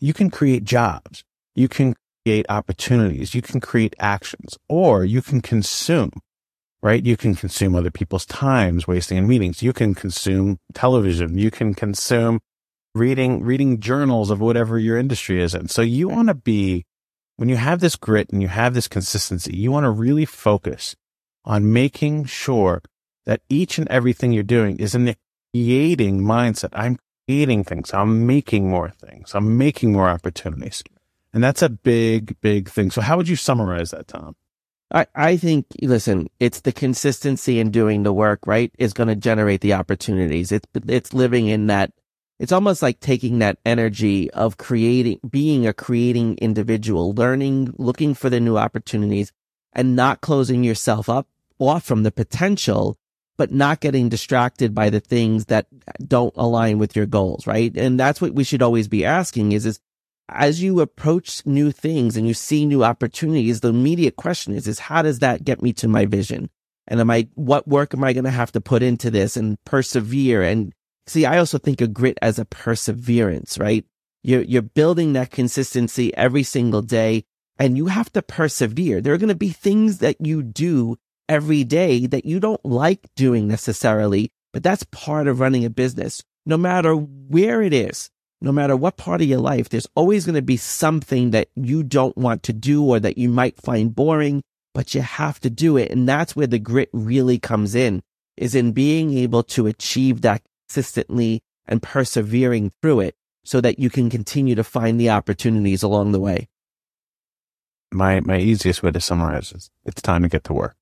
you 0.00 0.12
can 0.12 0.30
create 0.30 0.64
jobs. 0.64 1.24
You 1.54 1.68
can 1.68 1.94
create 2.24 2.46
opportunities. 2.48 3.34
You 3.34 3.42
can 3.42 3.60
create 3.60 3.94
actions 3.98 4.58
or 4.68 5.04
you 5.04 5.22
can 5.22 5.40
consume, 5.40 6.12
right? 6.82 7.04
You 7.04 7.16
can 7.16 7.34
consume 7.34 7.74
other 7.74 7.90
people's 7.90 8.26
times 8.26 8.86
wasting 8.86 9.18
in 9.18 9.26
meetings. 9.26 9.62
You 9.62 9.72
can 9.72 9.94
consume 9.94 10.58
television. 10.74 11.38
You 11.38 11.50
can 11.50 11.74
consume 11.74 12.40
reading, 12.94 13.42
reading 13.42 13.80
journals 13.80 14.30
of 14.30 14.40
whatever 14.40 14.78
your 14.78 14.98
industry 14.98 15.40
is 15.42 15.54
in. 15.54 15.68
So 15.68 15.82
you 15.82 16.08
want 16.08 16.28
to 16.28 16.34
be 16.34 16.84
when 17.38 17.48
you 17.48 17.56
have 17.56 17.78
this 17.78 17.94
grit 17.94 18.30
and 18.30 18.42
you 18.42 18.48
have 18.48 18.74
this 18.74 18.88
consistency, 18.88 19.56
you 19.56 19.70
want 19.70 19.84
to 19.84 19.90
really 19.90 20.24
focus 20.24 20.96
on 21.44 21.72
making 21.72 22.24
sure 22.24 22.82
that 23.26 23.42
each 23.48 23.78
and 23.78 23.88
everything 23.88 24.32
you're 24.32 24.42
doing 24.42 24.78
is 24.78 24.92
in 24.92 25.04
the 25.04 25.16
creating 25.54 26.20
mindset. 26.20 26.70
I'm 26.72 26.98
creating 27.26 27.62
things. 27.62 27.94
I'm 27.94 28.26
making 28.26 28.68
more 28.68 28.90
things. 28.90 29.36
I'm 29.36 29.56
making 29.56 29.92
more 29.92 30.08
opportunities. 30.08 30.82
And 31.32 31.44
that's 31.44 31.62
a 31.62 31.68
big, 31.68 32.40
big 32.40 32.68
thing. 32.68 32.90
So 32.90 33.00
how 33.00 33.16
would 33.16 33.28
you 33.28 33.36
summarize 33.36 33.92
that, 33.92 34.08
Tom? 34.08 34.34
I, 34.92 35.06
I 35.14 35.36
think, 35.36 35.66
listen, 35.80 36.28
it's 36.40 36.62
the 36.62 36.72
consistency 36.72 37.60
in 37.60 37.70
doing 37.70 38.02
the 38.02 38.12
work, 38.12 38.40
right? 38.46 38.72
Is 38.78 38.92
going 38.92 39.10
to 39.10 39.14
generate 39.14 39.60
the 39.60 39.74
opportunities. 39.74 40.50
It's, 40.50 40.66
it's 40.88 41.14
living 41.14 41.46
in 41.46 41.68
that 41.68 41.92
it's 42.38 42.52
almost 42.52 42.82
like 42.82 43.00
taking 43.00 43.40
that 43.40 43.58
energy 43.64 44.30
of 44.30 44.56
creating, 44.56 45.20
being 45.28 45.66
a 45.66 45.72
creating 45.72 46.36
individual, 46.38 47.12
learning, 47.12 47.74
looking 47.78 48.14
for 48.14 48.30
the 48.30 48.40
new 48.40 48.56
opportunities 48.56 49.32
and 49.72 49.96
not 49.96 50.20
closing 50.20 50.62
yourself 50.62 51.08
up 51.08 51.26
off 51.58 51.84
from 51.84 52.04
the 52.04 52.12
potential, 52.12 52.96
but 53.36 53.52
not 53.52 53.80
getting 53.80 54.08
distracted 54.08 54.74
by 54.74 54.90
the 54.90 55.00
things 55.00 55.46
that 55.46 55.66
don't 56.06 56.34
align 56.36 56.78
with 56.78 56.94
your 56.94 57.06
goals, 57.06 57.46
right? 57.46 57.76
And 57.76 57.98
that's 57.98 58.20
what 58.20 58.34
we 58.34 58.44
should 58.44 58.62
always 58.62 58.88
be 58.88 59.04
asking 59.04 59.52
is, 59.52 59.66
is 59.66 59.80
as 60.28 60.62
you 60.62 60.80
approach 60.80 61.44
new 61.46 61.72
things 61.72 62.16
and 62.16 62.26
you 62.26 62.34
see 62.34 62.66
new 62.66 62.84
opportunities, 62.84 63.60
the 63.60 63.68
immediate 63.68 64.16
question 64.16 64.54
is, 64.54 64.68
is 64.68 64.78
how 64.78 65.02
does 65.02 65.20
that 65.20 65.44
get 65.44 65.62
me 65.62 65.72
to 65.74 65.88
my 65.88 66.06
vision? 66.06 66.50
And 66.86 67.00
am 67.00 67.10
I, 67.10 67.28
what 67.34 67.66
work 67.66 67.94
am 67.94 68.04
I 68.04 68.12
going 68.12 68.24
to 68.24 68.30
have 68.30 68.52
to 68.52 68.60
put 68.60 68.82
into 68.82 69.10
this 69.10 69.36
and 69.36 69.56
persevere 69.64 70.42
and 70.42 70.72
See, 71.08 71.24
I 71.24 71.38
also 71.38 71.58
think 71.58 71.80
of 71.80 71.94
grit 71.94 72.18
as 72.20 72.38
a 72.38 72.44
perseverance, 72.44 73.58
right? 73.58 73.84
You're, 74.22 74.42
you're 74.42 74.62
building 74.62 75.14
that 75.14 75.30
consistency 75.30 76.14
every 76.16 76.42
single 76.42 76.82
day 76.82 77.24
and 77.58 77.76
you 77.76 77.86
have 77.86 78.12
to 78.12 78.22
persevere. 78.22 79.00
There 79.00 79.14
are 79.14 79.18
going 79.18 79.28
to 79.28 79.34
be 79.34 79.48
things 79.48 79.98
that 79.98 80.24
you 80.24 80.42
do 80.42 80.96
every 81.28 81.64
day 81.64 82.06
that 82.06 82.24
you 82.24 82.40
don't 82.40 82.64
like 82.64 83.08
doing 83.16 83.48
necessarily, 83.48 84.30
but 84.52 84.62
that's 84.62 84.84
part 84.84 85.28
of 85.28 85.40
running 85.40 85.64
a 85.64 85.70
business. 85.70 86.22
No 86.44 86.56
matter 86.56 86.94
where 86.94 87.62
it 87.62 87.72
is, 87.72 88.10
no 88.40 88.52
matter 88.52 88.76
what 88.76 88.96
part 88.96 89.20
of 89.20 89.26
your 89.26 89.40
life, 89.40 89.68
there's 89.68 89.88
always 89.94 90.24
going 90.24 90.36
to 90.36 90.42
be 90.42 90.56
something 90.56 91.30
that 91.30 91.48
you 91.56 91.82
don't 91.82 92.16
want 92.16 92.42
to 92.44 92.52
do 92.52 92.84
or 92.84 93.00
that 93.00 93.18
you 93.18 93.28
might 93.28 93.60
find 93.60 93.94
boring, 93.94 94.42
but 94.74 94.94
you 94.94 95.00
have 95.00 95.40
to 95.40 95.50
do 95.50 95.76
it. 95.76 95.90
And 95.90 96.08
that's 96.08 96.36
where 96.36 96.46
the 96.46 96.58
grit 96.58 96.90
really 96.92 97.38
comes 97.38 97.74
in, 97.74 98.02
is 98.36 98.54
in 98.54 98.72
being 98.72 99.16
able 99.16 99.42
to 99.44 99.66
achieve 99.66 100.20
that 100.20 100.42
consistently 100.68 101.42
and 101.66 101.82
persevering 101.82 102.72
through 102.80 103.00
it 103.00 103.14
so 103.44 103.60
that 103.60 103.78
you 103.78 103.90
can 103.90 104.10
continue 104.10 104.54
to 104.54 104.64
find 104.64 105.00
the 105.00 105.10
opportunities 105.10 105.82
along 105.82 106.12
the 106.12 106.20
way. 106.20 106.48
My, 107.90 108.20
my 108.20 108.38
easiest 108.38 108.82
way 108.82 108.90
to 108.90 109.00
summarize 109.00 109.52
is 109.52 109.70
it's 109.84 110.02
time 110.02 110.22
to 110.22 110.28
get 110.28 110.44
to 110.44 110.52
work. 110.52 110.76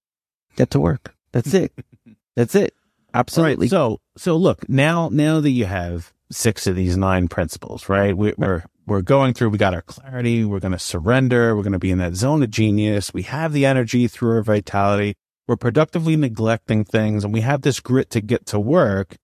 Get 0.57 0.71
to 0.71 0.81
work. 0.81 1.15
That's 1.33 1.55
it. 1.55 1.73
That's 2.37 2.55
it. 2.55 2.75
Absolutely. 3.15 3.67
Right. 3.67 3.71
So, 3.71 4.01
so 4.17 4.37
look, 4.37 4.69
now, 4.69 5.09
now 5.13 5.41
that 5.41 5.51
you 5.51 5.67
have 5.67 6.13
six 6.31 6.67
of 6.67 6.75
these 6.75 6.97
nine 6.97 7.29
principles, 7.29 7.89
right? 7.89 8.17
We, 8.17 8.35
we're, 8.37 8.65
we're 8.87 9.03
going 9.03 9.35
through, 9.35 9.51
we 9.51 9.59
got 9.59 9.75
our 9.75 9.83
clarity. 9.83 10.45
We're 10.45 10.61
going 10.61 10.73
to 10.73 10.79
surrender. 10.79 11.55
We're 11.55 11.63
going 11.63 11.73
to 11.73 11.79
be 11.79 11.93
in 11.93 11.99
that 11.99 12.17
zone 12.17 12.43
of 12.43 12.51
genius. 12.51 13.15
We 13.15 13.23
have 13.23 13.53
the 13.53 13.65
energy 13.65 14.09
through 14.09 14.33
our 14.33 14.43
vitality. 14.43 15.15
We're 15.47 15.57
productively 15.57 16.17
neglecting 16.17 16.85
things 16.85 17.23
and 17.23 17.33
we 17.33 17.43
have 17.43 17.63
this 17.63 17.79
grit 17.79 18.11
to 18.11 18.21
get 18.21 18.47
to 18.47 18.59
work. 18.59 19.17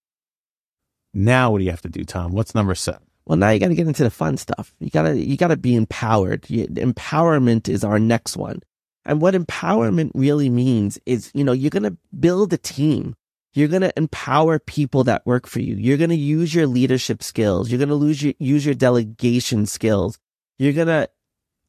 Now, 1.14 1.50
what 1.50 1.58
do 1.58 1.64
you 1.64 1.70
have 1.70 1.82
to 1.82 1.88
do, 1.88 2.04
Tom? 2.04 2.32
What's 2.32 2.54
number 2.54 2.74
seven? 2.74 3.02
Well, 3.26 3.38
now 3.38 3.50
you 3.50 3.60
got 3.60 3.68
to 3.68 3.74
get 3.74 3.86
into 3.86 4.02
the 4.02 4.10
fun 4.10 4.36
stuff. 4.36 4.74
You 4.80 4.90
gotta, 4.90 5.16
you 5.16 5.36
gotta 5.36 5.56
be 5.56 5.76
empowered. 5.76 6.48
You, 6.48 6.66
empowerment 6.66 7.68
is 7.68 7.84
our 7.84 7.98
next 7.98 8.36
one. 8.36 8.60
And 9.04 9.20
what 9.20 9.34
empowerment 9.34 10.12
really 10.14 10.48
means 10.48 10.98
is, 11.06 11.30
you 11.34 11.44
know, 11.44 11.52
you're 11.52 11.70
going 11.70 11.82
to 11.82 11.96
build 12.18 12.52
a 12.52 12.58
team. 12.58 13.16
You're 13.52 13.68
going 13.68 13.82
to 13.82 13.92
empower 13.96 14.58
people 14.58 15.04
that 15.04 15.26
work 15.26 15.46
for 15.46 15.60
you. 15.60 15.74
You're 15.74 15.98
going 15.98 16.10
to 16.10 16.16
use 16.16 16.54
your 16.54 16.66
leadership 16.66 17.22
skills. 17.22 17.70
You're 17.70 17.78
going 17.78 17.88
to 17.88 17.94
lose 17.94 18.22
your, 18.22 18.34
use 18.38 18.64
your 18.64 18.74
delegation 18.74 19.66
skills. 19.66 20.18
You're 20.58 20.72
going 20.72 20.86
to 20.86 21.10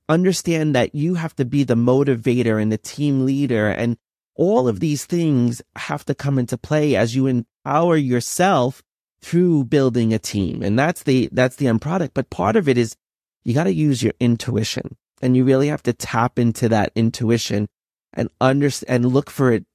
understand 0.08 0.76
that 0.76 0.94
you 0.94 1.16
have 1.16 1.36
to 1.38 1.46
be 1.46 1.64
the 1.64 1.76
motivator 1.76 2.62
and 2.62 2.72
the 2.72 2.78
team 2.78 3.26
leader. 3.26 3.68
And 3.68 3.98
all 4.36 4.68
of 4.68 4.80
these 4.80 5.06
things 5.06 5.62
have 5.76 6.06
to 6.06 6.16
come 6.16 6.38
into 6.38 6.58
play 6.58 6.96
as 6.96 7.16
you 7.16 7.28
empower 7.28 7.98
yourself 7.98 8.84
through 9.24 9.64
building 9.66 10.14
a 10.14 10.20
team. 10.20 10.62
And 10.62 10.78
that's 10.78 11.04
the, 11.04 11.30
that's 11.32 11.56
the 11.56 11.68
end 11.68 11.82
product. 11.82 12.14
But 12.14 12.30
part 12.30 12.56
of 12.56 12.68
it 12.68 12.78
is 12.78 12.96
you 13.44 13.54
got 13.54 13.64
to 13.64 13.74
use 13.74 14.04
your 14.04 14.14
intuition 14.20 14.98
and 15.22 15.38
you 15.38 15.46
really 15.46 15.70
have 15.70 15.84
to 15.84 15.94
tap 15.94 16.38
into 16.38 16.68
that 16.70 16.92
intuition 16.96 17.68
and 18.14 18.30
understand 18.42 19.06
and 19.06 19.14
look 19.14 19.30
for 19.30 19.52
it 19.52 19.66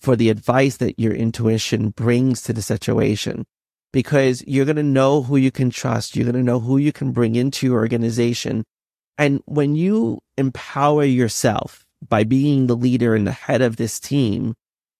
for 0.00 0.16
the 0.16 0.30
advice 0.30 0.76
that 0.76 0.98
your 0.98 1.12
intuition 1.12 1.90
brings 1.90 2.42
to 2.42 2.52
the 2.52 2.62
situation 2.62 3.44
because 3.92 4.44
you're 4.46 4.64
going 4.64 4.76
to 4.76 4.82
know 4.82 5.22
who 5.22 5.36
you 5.36 5.50
can 5.50 5.70
trust. 5.70 6.14
You're 6.14 6.24
going 6.24 6.34
to 6.36 6.42
know 6.42 6.60
who 6.60 6.78
you 6.78 6.92
can 6.92 7.12
bring 7.12 7.36
into 7.36 7.66
your 7.66 7.78
organization. 7.78 8.64
And 9.18 9.42
when 9.46 9.76
you 9.76 10.20
empower 10.36 11.04
yourself 11.04 11.84
by 12.06 12.24
being 12.24 12.66
the 12.66 12.76
leader 12.76 13.14
and 13.14 13.26
the 13.26 13.32
head 13.32 13.62
of 13.62 13.76
this 13.76 13.98
team, 13.98 14.54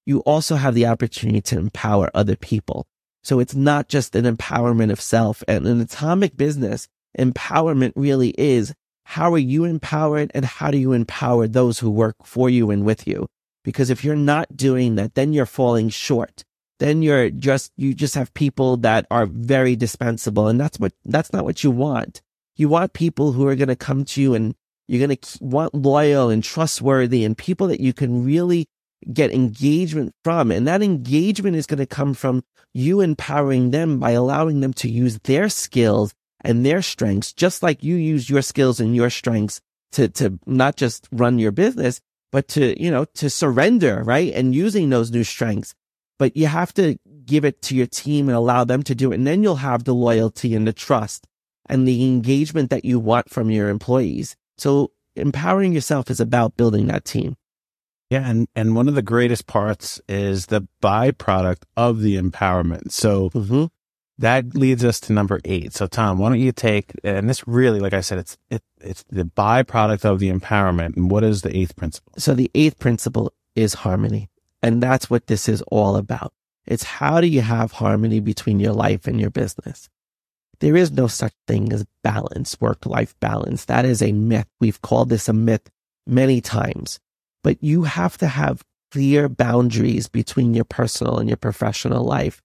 you 0.07 0.21
also 0.21 0.57
have 0.57 0.75
the 0.75 0.87
opportunity 0.87 1.41
to 1.43 1.59
empower 1.59 2.11
other 2.15 2.37
people. 2.37 2.87
So 3.25 3.41
it's 3.41 3.55
not 3.55 3.89
just 3.89 4.15
an 4.15 4.25
empowerment 4.25 4.93
of 4.93 5.01
self 5.01 5.43
and 5.49 5.67
an 5.67 5.81
atomic 5.81 6.37
business. 6.37 6.87
Empowerment 7.19 7.93
really 7.97 8.31
is 8.31 8.75
how 9.05 9.33
are 9.33 9.39
you 9.39 9.65
empowered 9.65 10.31
and 10.35 10.45
how 10.45 10.71
do 10.71 10.79
you 10.79 10.93
empower 10.93 11.47
those 11.47 11.79
who 11.79 11.91
work 11.91 12.17
for 12.25 12.51
you 12.51 12.71
and 12.71 12.85
with 12.85 13.07
you? 13.07 13.27
Because 13.65 13.89
if 13.89 14.05
you're 14.05 14.17
not 14.17 14.57
doing 14.57 14.97
that, 14.97 15.15
then 15.15 15.33
you're 15.33 15.47
falling 15.47 15.89
short. 15.89 16.45
Then 16.81 17.03
you're 17.03 17.31
just, 17.31 17.73
you 17.77 17.95
just 17.95 18.15
have 18.15 18.35
people 18.35 18.77
that 18.79 19.07
are 19.11 19.27
very 19.27 19.75
dispensable. 19.75 20.49
And 20.49 20.61
that's 20.61 20.79
what, 20.79 20.93
that's 21.05 21.33
not 21.33 21.45
what 21.45 21.65
you 21.65 21.71
want. 21.71 22.21
You 22.57 22.69
want 22.69 22.93
people 22.93 23.33
who 23.33 23.47
are 23.47 23.57
going 23.57 23.69
to 23.69 23.77
come 23.77 24.05
to 24.05 24.21
you 24.21 24.35
and 24.35 24.55
you're 24.87 25.07
going 25.07 25.17
to 25.17 25.39
want 25.41 25.75
loyal 25.75 26.29
and 26.29 26.45
trustworthy 26.45 27.25
and 27.25 27.39
people 27.39 27.69
that 27.69 27.81
you 27.81 27.93
can 27.93 28.25
really 28.25 28.67
get 29.13 29.33
engagement 29.33 30.13
from. 30.25 30.51
And 30.51 30.67
that 30.67 30.83
engagement 30.83 31.57
is 31.57 31.67
going 31.67 31.79
to 31.79 31.87
come 31.87 32.15
from 32.15 32.43
you 32.73 33.01
empowering 33.01 33.71
them 33.71 33.99
by 33.99 34.13
allowing 34.13 34.61
them 34.61 34.73
to 34.75 34.91
use 34.91 35.19
their 35.21 35.49
skills 35.49 36.13
and 36.41 36.65
their 36.65 36.83
strengths, 36.83 37.33
just 37.33 37.63
like 37.63 37.83
you 37.83 37.97
use 37.97 38.29
your 38.29 38.43
skills 38.43 38.81
and 38.81 38.95
your 38.95 39.11
strengths 39.11 39.61
to, 39.93 40.09
to 40.09 40.39
not 40.47 40.77
just 40.77 41.09
run 41.13 41.39
your 41.39 41.53
business, 41.53 42.01
but 42.33 42.49
to, 42.49 42.81
you 42.83 42.91
know, 42.91 43.05
to 43.15 43.31
surrender, 43.31 44.03
right? 44.03 44.33
And 44.35 44.55
using 44.55 44.91
those 44.91 45.11
new 45.11 45.25
strengths. 45.25 45.75
But 46.19 46.37
you 46.37 46.47
have 46.47 46.75
to 46.75 46.97
give 47.25 47.45
it 47.45 47.63
to 47.63 47.77
your 47.77 47.87
team 47.87 48.29
and 48.29 48.37
allow 48.37 48.65
them 48.65 48.83
to 48.85 48.95
do 48.95 49.13
it. 49.13 49.17
And 49.17 49.27
then 49.27 49.43
you'll 49.43 49.57
have 49.57 49.85
the 49.85 49.95
loyalty 49.95 50.55
and 50.55 50.67
the 50.67 50.73
trust 50.73 51.27
and 51.67 51.89
the 51.89 52.05
engagement 52.05 52.71
that 52.71 52.85
you 52.85 52.99
want 52.99 53.31
from 53.31 53.51
your 53.51 53.69
employees. 53.69 54.37
So 54.59 54.93
empowering 55.17 55.73
yourself 55.73 56.11
is 56.11 56.21
about 56.21 56.57
building 56.57 56.89
that 56.89 57.05
team. 57.05 57.37
Yeah, 58.11 58.29
and 58.29 58.49
and 58.55 58.75
one 58.77 58.89
of 58.89 58.95
the 58.95 59.03
greatest 59.03 59.47
parts 59.47 60.01
is 60.09 60.47
the 60.47 60.67
byproduct 60.83 61.63
of 61.77 62.01
the 62.01 62.17
empowerment. 62.17 62.93
So 62.93 63.31
Mm-hmm. 63.31 63.65
that 64.19 64.55
leads 64.55 64.85
us 64.85 65.01
to 65.01 65.13
number 65.13 65.41
eight. 65.45 65.73
So 65.73 65.87
Tom, 65.87 66.19
why 66.19 66.29
don't 66.29 66.39
you 66.41 66.53
take 66.53 66.93
and 67.03 67.29
this 67.29 67.47
really, 67.49 67.81
like 67.81 67.95
I 67.95 68.01
said, 68.03 68.19
it's 68.19 68.37
it, 68.51 68.63
it's 68.81 69.05
the 69.11 69.25
byproduct 69.25 70.05
of 70.05 70.19
the 70.21 70.31
empowerment. 70.31 70.97
And 70.97 71.11
what 71.11 71.25
is 71.25 71.43
the 71.43 71.57
eighth 71.57 71.75
principle? 71.77 72.13
So 72.19 72.35
the 72.35 72.51
eighth 72.55 72.79
principle 72.79 73.33
is 73.57 73.75
harmony. 73.75 74.29
And 74.63 74.83
that's 74.83 75.11
what 75.11 75.27
this 75.27 75.49
is 75.49 75.63
all 75.63 75.97
about. 75.97 76.33
It's 76.67 76.85
how 76.85 77.21
do 77.21 77.27
you 77.27 77.43
have 77.43 77.73
harmony 77.73 78.21
between 78.21 78.61
your 78.61 78.73
life 78.73 79.07
and 79.07 79.21
your 79.21 79.31
business? 79.31 79.89
There 80.61 80.77
is 80.77 80.91
no 80.93 81.09
such 81.09 81.35
thing 81.47 81.73
as 81.73 81.85
balance, 82.03 82.59
work 82.61 82.87
life 82.87 83.15
balance. 83.21 83.67
That 83.67 83.85
is 83.85 84.01
a 84.01 84.13
myth. 84.13 84.47
We've 84.61 84.81
called 84.81 85.09
this 85.11 85.29
a 85.29 85.33
myth 85.35 85.69
many 86.07 86.41
times, 86.41 87.01
but 87.45 87.63
you 87.63 87.85
have 87.85 88.19
to 88.19 88.27
have 88.27 88.65
clear 88.91 89.29
boundaries 89.29 90.09
between 90.09 90.55
your 90.55 90.65
personal 90.65 91.19
and 91.19 91.29
your 91.29 91.37
professional 91.37 92.05
life. 92.05 92.41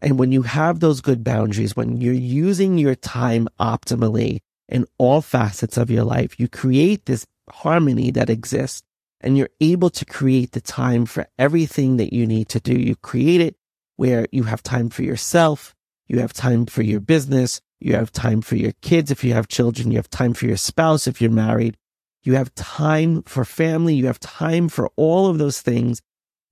And 0.00 0.18
when 0.18 0.30
you 0.30 0.42
have 0.42 0.78
those 0.78 1.00
good 1.00 1.24
boundaries, 1.24 1.74
when 1.74 2.00
you're 2.00 2.12
using 2.12 2.76
your 2.76 2.94
time 2.94 3.48
optimally 3.58 4.40
in 4.68 4.86
all 4.98 5.22
facets 5.22 5.76
of 5.76 5.90
your 5.90 6.04
life, 6.04 6.38
you 6.38 6.48
create 6.48 7.06
this 7.06 7.26
harmony 7.50 8.10
that 8.12 8.30
exists 8.30 8.82
and 9.20 9.38
you're 9.38 9.50
able 9.60 9.90
to 9.90 10.04
create 10.04 10.52
the 10.52 10.60
time 10.60 11.06
for 11.06 11.26
everything 11.38 11.96
that 11.96 12.12
you 12.12 12.26
need 12.26 12.48
to 12.50 12.60
do. 12.60 12.74
You 12.74 12.96
create 12.96 13.40
it 13.40 13.56
where 13.96 14.26
you 14.32 14.42
have 14.44 14.62
time 14.62 14.90
for 14.90 15.02
yourself. 15.02 15.74
You 16.08 16.18
have 16.18 16.32
time 16.32 16.66
for 16.66 16.82
your 16.82 17.00
business. 17.00 17.60
You 17.80 17.94
have 17.94 18.12
time 18.12 18.42
for 18.42 18.56
your 18.56 18.72
kids. 18.82 19.10
If 19.10 19.22
you 19.24 19.34
have 19.34 19.48
children, 19.48 19.92
you 19.92 19.98
have 19.98 20.10
time 20.10 20.34
for 20.34 20.46
your 20.46 20.56
spouse. 20.56 21.06
If 21.06 21.22
you're 21.22 21.30
married, 21.30 21.76
you 22.22 22.34
have 22.34 22.54
time 22.54 23.22
for 23.22 23.44
family. 23.44 23.94
You 23.94 24.06
have 24.06 24.20
time 24.20 24.68
for 24.68 24.90
all 24.96 25.26
of 25.26 25.38
those 25.38 25.60
things 25.60 26.00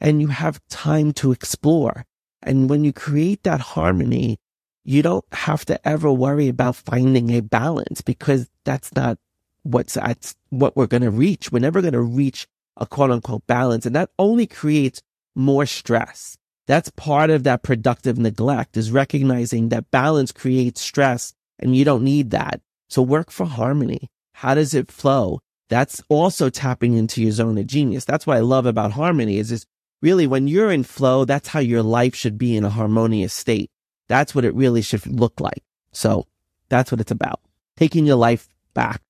and 0.00 0.20
you 0.20 0.28
have 0.28 0.60
time 0.68 1.12
to 1.14 1.32
explore. 1.32 2.04
And 2.42 2.68
when 2.70 2.84
you 2.84 2.92
create 2.92 3.42
that 3.44 3.60
harmony, 3.60 4.38
you 4.84 5.02
don't 5.02 5.24
have 5.32 5.64
to 5.66 5.88
ever 5.88 6.10
worry 6.10 6.48
about 6.48 6.76
finding 6.76 7.30
a 7.30 7.40
balance 7.40 8.00
because 8.00 8.48
that's 8.64 8.94
not 8.94 9.18
what's 9.62 9.96
at 9.96 10.34
what 10.48 10.76
we're 10.76 10.86
going 10.86 11.02
to 11.02 11.10
reach. 11.10 11.52
We're 11.52 11.58
never 11.60 11.82
going 11.82 11.92
to 11.92 12.00
reach 12.00 12.48
a 12.76 12.86
quote 12.86 13.10
unquote 13.10 13.46
balance. 13.46 13.84
And 13.86 13.94
that 13.94 14.10
only 14.18 14.46
creates 14.46 15.02
more 15.36 15.66
stress. 15.66 16.36
That's 16.66 16.90
part 16.90 17.30
of 17.30 17.44
that 17.44 17.62
productive 17.62 18.18
neglect 18.18 18.76
is 18.76 18.90
recognizing 18.90 19.68
that 19.68 19.90
balance 19.90 20.32
creates 20.32 20.80
stress 20.80 21.34
and 21.58 21.76
you 21.76 21.84
don't 21.84 22.04
need 22.04 22.30
that. 22.30 22.60
So 22.88 23.02
work 23.02 23.30
for 23.30 23.44
harmony. 23.44 24.08
How 24.34 24.54
does 24.54 24.72
it 24.72 24.90
flow? 24.90 25.40
That's 25.70 26.02
also 26.08 26.50
tapping 26.50 26.96
into 26.96 27.22
your 27.22 27.30
zone 27.30 27.56
of 27.56 27.66
genius. 27.68 28.04
That's 28.04 28.26
what 28.26 28.36
I 28.36 28.40
love 28.40 28.66
about 28.66 28.90
harmony 28.92 29.38
is, 29.38 29.52
is 29.52 29.66
really 30.02 30.26
when 30.26 30.48
you're 30.48 30.72
in 30.72 30.82
flow, 30.82 31.24
that's 31.24 31.48
how 31.48 31.60
your 31.60 31.82
life 31.82 32.14
should 32.14 32.36
be 32.36 32.56
in 32.56 32.64
a 32.64 32.70
harmonious 32.70 33.32
state. 33.32 33.70
That's 34.08 34.34
what 34.34 34.44
it 34.44 34.52
really 34.54 34.82
should 34.82 35.06
look 35.06 35.40
like. 35.40 35.62
So 35.92 36.26
that's 36.68 36.90
what 36.90 37.00
it's 37.00 37.12
about. 37.12 37.40
Taking 37.76 38.04
your 38.04 38.16
life 38.16 38.48
back. 38.74 39.00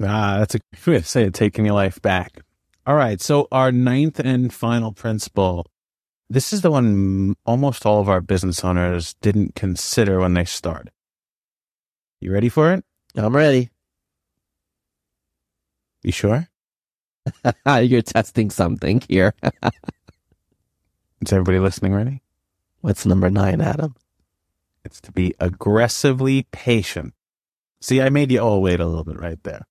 Ah, 0.00 0.36
that's 0.38 0.54
a 0.54 0.60
good 0.60 0.86
way 0.86 0.98
to 0.98 1.04
say 1.04 1.24
it, 1.24 1.34
taking 1.34 1.66
your 1.66 1.74
life 1.74 2.00
back. 2.00 2.42
All 2.86 2.94
right. 2.94 3.20
So 3.20 3.48
our 3.50 3.72
ninth 3.72 4.20
and 4.20 4.54
final 4.54 4.92
principle. 4.92 5.66
This 6.30 6.52
is 6.52 6.60
the 6.60 6.70
one 6.70 7.34
almost 7.44 7.84
all 7.84 8.00
of 8.00 8.08
our 8.08 8.20
business 8.20 8.64
owners 8.64 9.14
didn't 9.20 9.56
consider 9.56 10.20
when 10.20 10.34
they 10.34 10.44
started. 10.44 10.92
You 12.20 12.32
ready 12.32 12.48
for 12.48 12.72
it? 12.72 12.84
I'm 13.16 13.34
ready. 13.34 13.70
You 16.02 16.12
sure? 16.12 16.48
You're 17.66 18.02
testing 18.02 18.50
something 18.50 19.02
here. 19.08 19.34
Is 21.20 21.32
everybody 21.32 21.58
listening 21.58 21.94
ready? 21.94 22.22
What's 22.80 23.04
number 23.04 23.28
nine, 23.28 23.60
Adam? 23.60 23.94
It's 24.84 25.00
to 25.02 25.12
be 25.12 25.34
aggressively 25.40 26.46
patient. 26.52 27.14
See, 27.80 28.00
I 28.00 28.08
made 28.08 28.30
you 28.30 28.38
all 28.40 28.62
wait 28.62 28.80
a 28.80 28.86
little 28.86 29.04
bit 29.04 29.20
right 29.20 29.42
there. 29.42 29.62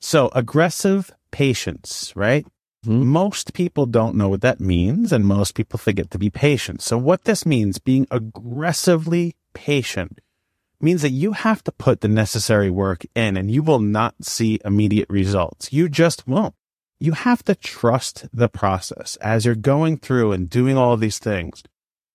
So 0.00 0.30
aggressive 0.34 1.10
patience, 1.30 2.12
right? 2.14 2.46
Mhm. 2.86 3.04
Most 3.04 3.54
people 3.54 3.86
don't 3.86 4.14
know 4.14 4.28
what 4.28 4.42
that 4.42 4.60
means 4.60 5.12
and 5.12 5.24
most 5.26 5.54
people 5.54 5.78
forget 5.78 6.10
to 6.12 6.18
be 6.18 6.30
patient. 6.30 6.82
So 6.82 6.96
what 6.96 7.24
this 7.24 7.44
means, 7.44 7.78
being 7.78 8.06
aggressively 8.10 9.34
patient 9.54 10.20
means 10.80 11.02
that 11.02 11.10
you 11.10 11.32
have 11.32 11.62
to 11.64 11.72
put 11.72 12.00
the 12.00 12.08
necessary 12.08 12.70
work 12.70 13.04
in 13.14 13.36
and 13.36 13.50
you 13.50 13.62
will 13.62 13.80
not 13.80 14.14
see 14.22 14.60
immediate 14.64 15.08
results. 15.10 15.72
You 15.72 15.88
just 15.88 16.26
won't. 16.26 16.54
You 17.00 17.12
have 17.12 17.44
to 17.44 17.54
trust 17.54 18.26
the 18.32 18.48
process 18.48 19.16
as 19.16 19.44
you're 19.44 19.54
going 19.54 19.98
through 19.98 20.32
and 20.32 20.50
doing 20.50 20.76
all 20.76 20.96
these 20.96 21.18
things, 21.18 21.62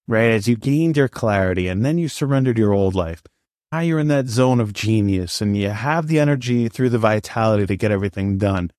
right? 0.08 0.32
As 0.32 0.48
you 0.48 0.56
gained 0.56 0.98
your 0.98 1.08
clarity 1.08 1.68
and 1.68 1.86
then 1.86 1.98
you 1.98 2.10
surrendered 2.10 2.58
your 2.58 2.74
old 2.74 2.96
life. 2.96 3.24
Now 3.72 3.80
you're 3.80 4.00
in 4.00 4.10
that 4.10 4.28
zone 4.28 4.60
of 4.60 4.74
genius 4.74 5.42
and 5.42 5.58
you 5.58 5.70
have 5.70 6.08
the 6.08 6.20
energy 6.20 6.70
through 6.70 6.90
the 6.90 7.00
vitality 7.00 7.66
to 7.66 7.78
get 7.78 7.92
everything 7.92 8.38
done. 8.38 8.72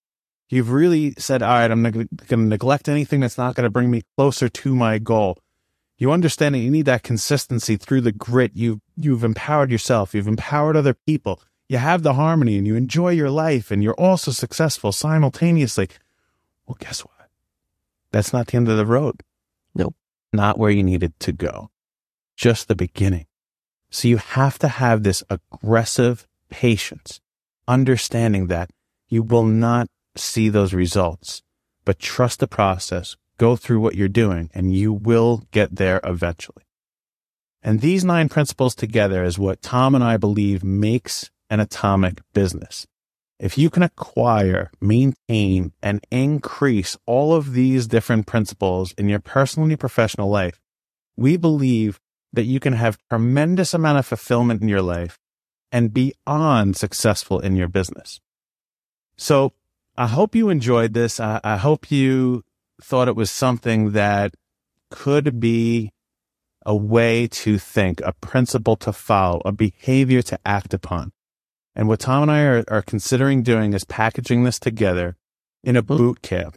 You've 0.50 0.70
really 0.70 1.14
said, 1.18 1.42
all 1.42 1.48
right, 1.48 1.70
I'm 1.70 1.82
not 1.82 1.94
going 1.94 2.08
to 2.28 2.36
neglect 2.36 2.88
anything 2.88 3.20
that's 3.20 3.38
not 3.38 3.54
going 3.54 3.64
to 3.64 3.70
bring 3.70 3.90
me 3.90 4.02
closer 4.16 4.48
to 4.48 4.74
my 4.74 4.98
goal. 4.98 5.38
You 6.04 6.12
understand 6.12 6.54
that 6.54 6.58
you 6.58 6.70
need 6.70 6.84
that 6.84 7.02
consistency 7.02 7.78
through 7.78 8.02
the 8.02 8.12
grit. 8.12 8.52
You, 8.54 8.82
you've 8.94 9.24
empowered 9.24 9.70
yourself. 9.70 10.14
You've 10.14 10.28
empowered 10.28 10.76
other 10.76 10.92
people. 10.92 11.40
You 11.66 11.78
have 11.78 12.02
the 12.02 12.12
harmony 12.12 12.58
and 12.58 12.66
you 12.66 12.76
enjoy 12.76 13.12
your 13.12 13.30
life 13.30 13.70
and 13.70 13.82
you're 13.82 13.94
also 13.94 14.30
successful 14.30 14.92
simultaneously. 14.92 15.88
Well, 16.66 16.76
guess 16.78 17.00
what? 17.06 17.30
That's 18.12 18.34
not 18.34 18.48
the 18.48 18.58
end 18.58 18.68
of 18.68 18.76
the 18.76 18.84
road. 18.84 19.22
Nope. 19.74 19.94
Not 20.30 20.58
where 20.58 20.70
you 20.70 20.82
needed 20.82 21.18
to 21.20 21.32
go. 21.32 21.70
Just 22.36 22.68
the 22.68 22.74
beginning. 22.74 23.24
So 23.88 24.06
you 24.06 24.18
have 24.18 24.58
to 24.58 24.68
have 24.68 25.04
this 25.04 25.24
aggressive 25.30 26.26
patience, 26.50 27.22
understanding 27.66 28.48
that 28.48 28.68
you 29.08 29.22
will 29.22 29.46
not 29.46 29.88
see 30.16 30.50
those 30.50 30.74
results, 30.74 31.42
but 31.86 31.98
trust 31.98 32.40
the 32.40 32.46
process, 32.46 33.16
go 33.38 33.56
through 33.56 33.80
what 33.80 33.94
you're 33.94 34.08
doing, 34.08 34.50
and 34.54 34.74
you 34.74 34.92
will 34.92 35.42
get 35.50 35.76
there 35.76 36.00
eventually. 36.04 36.64
And 37.62 37.80
these 37.80 38.04
nine 38.04 38.28
principles 38.28 38.74
together 38.74 39.24
is 39.24 39.38
what 39.38 39.62
Tom 39.62 39.94
and 39.94 40.04
I 40.04 40.16
believe 40.16 40.62
makes 40.62 41.30
an 41.48 41.60
atomic 41.60 42.20
business. 42.32 42.86
If 43.38 43.58
you 43.58 43.68
can 43.70 43.82
acquire, 43.82 44.70
maintain, 44.80 45.72
and 45.82 46.06
increase 46.10 46.96
all 47.06 47.34
of 47.34 47.52
these 47.52 47.86
different 47.86 48.26
principles 48.26 48.92
in 48.92 49.08
your 49.08 49.18
personal 49.18 49.64
and 49.64 49.70
your 49.70 49.78
professional 49.78 50.28
life, 50.28 50.60
we 51.16 51.36
believe 51.36 52.00
that 52.32 52.44
you 52.44 52.60
can 52.60 52.74
have 52.74 52.98
tremendous 53.08 53.74
amount 53.74 53.98
of 53.98 54.06
fulfillment 54.06 54.62
in 54.62 54.68
your 54.68 54.82
life 54.82 55.18
and 55.72 55.92
beyond 55.92 56.76
successful 56.76 57.40
in 57.40 57.56
your 57.56 57.68
business. 57.68 58.20
So 59.16 59.52
I 59.96 60.06
hope 60.06 60.34
you 60.34 60.48
enjoyed 60.48 60.94
this. 60.94 61.18
I, 61.18 61.40
I 61.42 61.56
hope 61.56 61.90
you 61.90 62.44
thought 62.82 63.08
it 63.08 63.16
was 63.16 63.30
something 63.30 63.92
that 63.92 64.34
could 64.90 65.40
be 65.40 65.90
a 66.66 66.74
way 66.74 67.26
to 67.26 67.58
think, 67.58 68.00
a 68.02 68.12
principle 68.12 68.76
to 68.76 68.92
follow, 68.92 69.42
a 69.44 69.52
behavior 69.52 70.22
to 70.22 70.38
act 70.44 70.72
upon. 70.72 71.12
And 71.76 71.88
what 71.88 72.00
Tom 72.00 72.22
and 72.22 72.30
I 72.30 72.42
are, 72.42 72.64
are 72.68 72.82
considering 72.82 73.42
doing 73.42 73.72
is 73.72 73.84
packaging 73.84 74.44
this 74.44 74.58
together 74.58 75.16
in 75.62 75.76
a 75.76 75.82
boot 75.82 76.22
camp. 76.22 76.56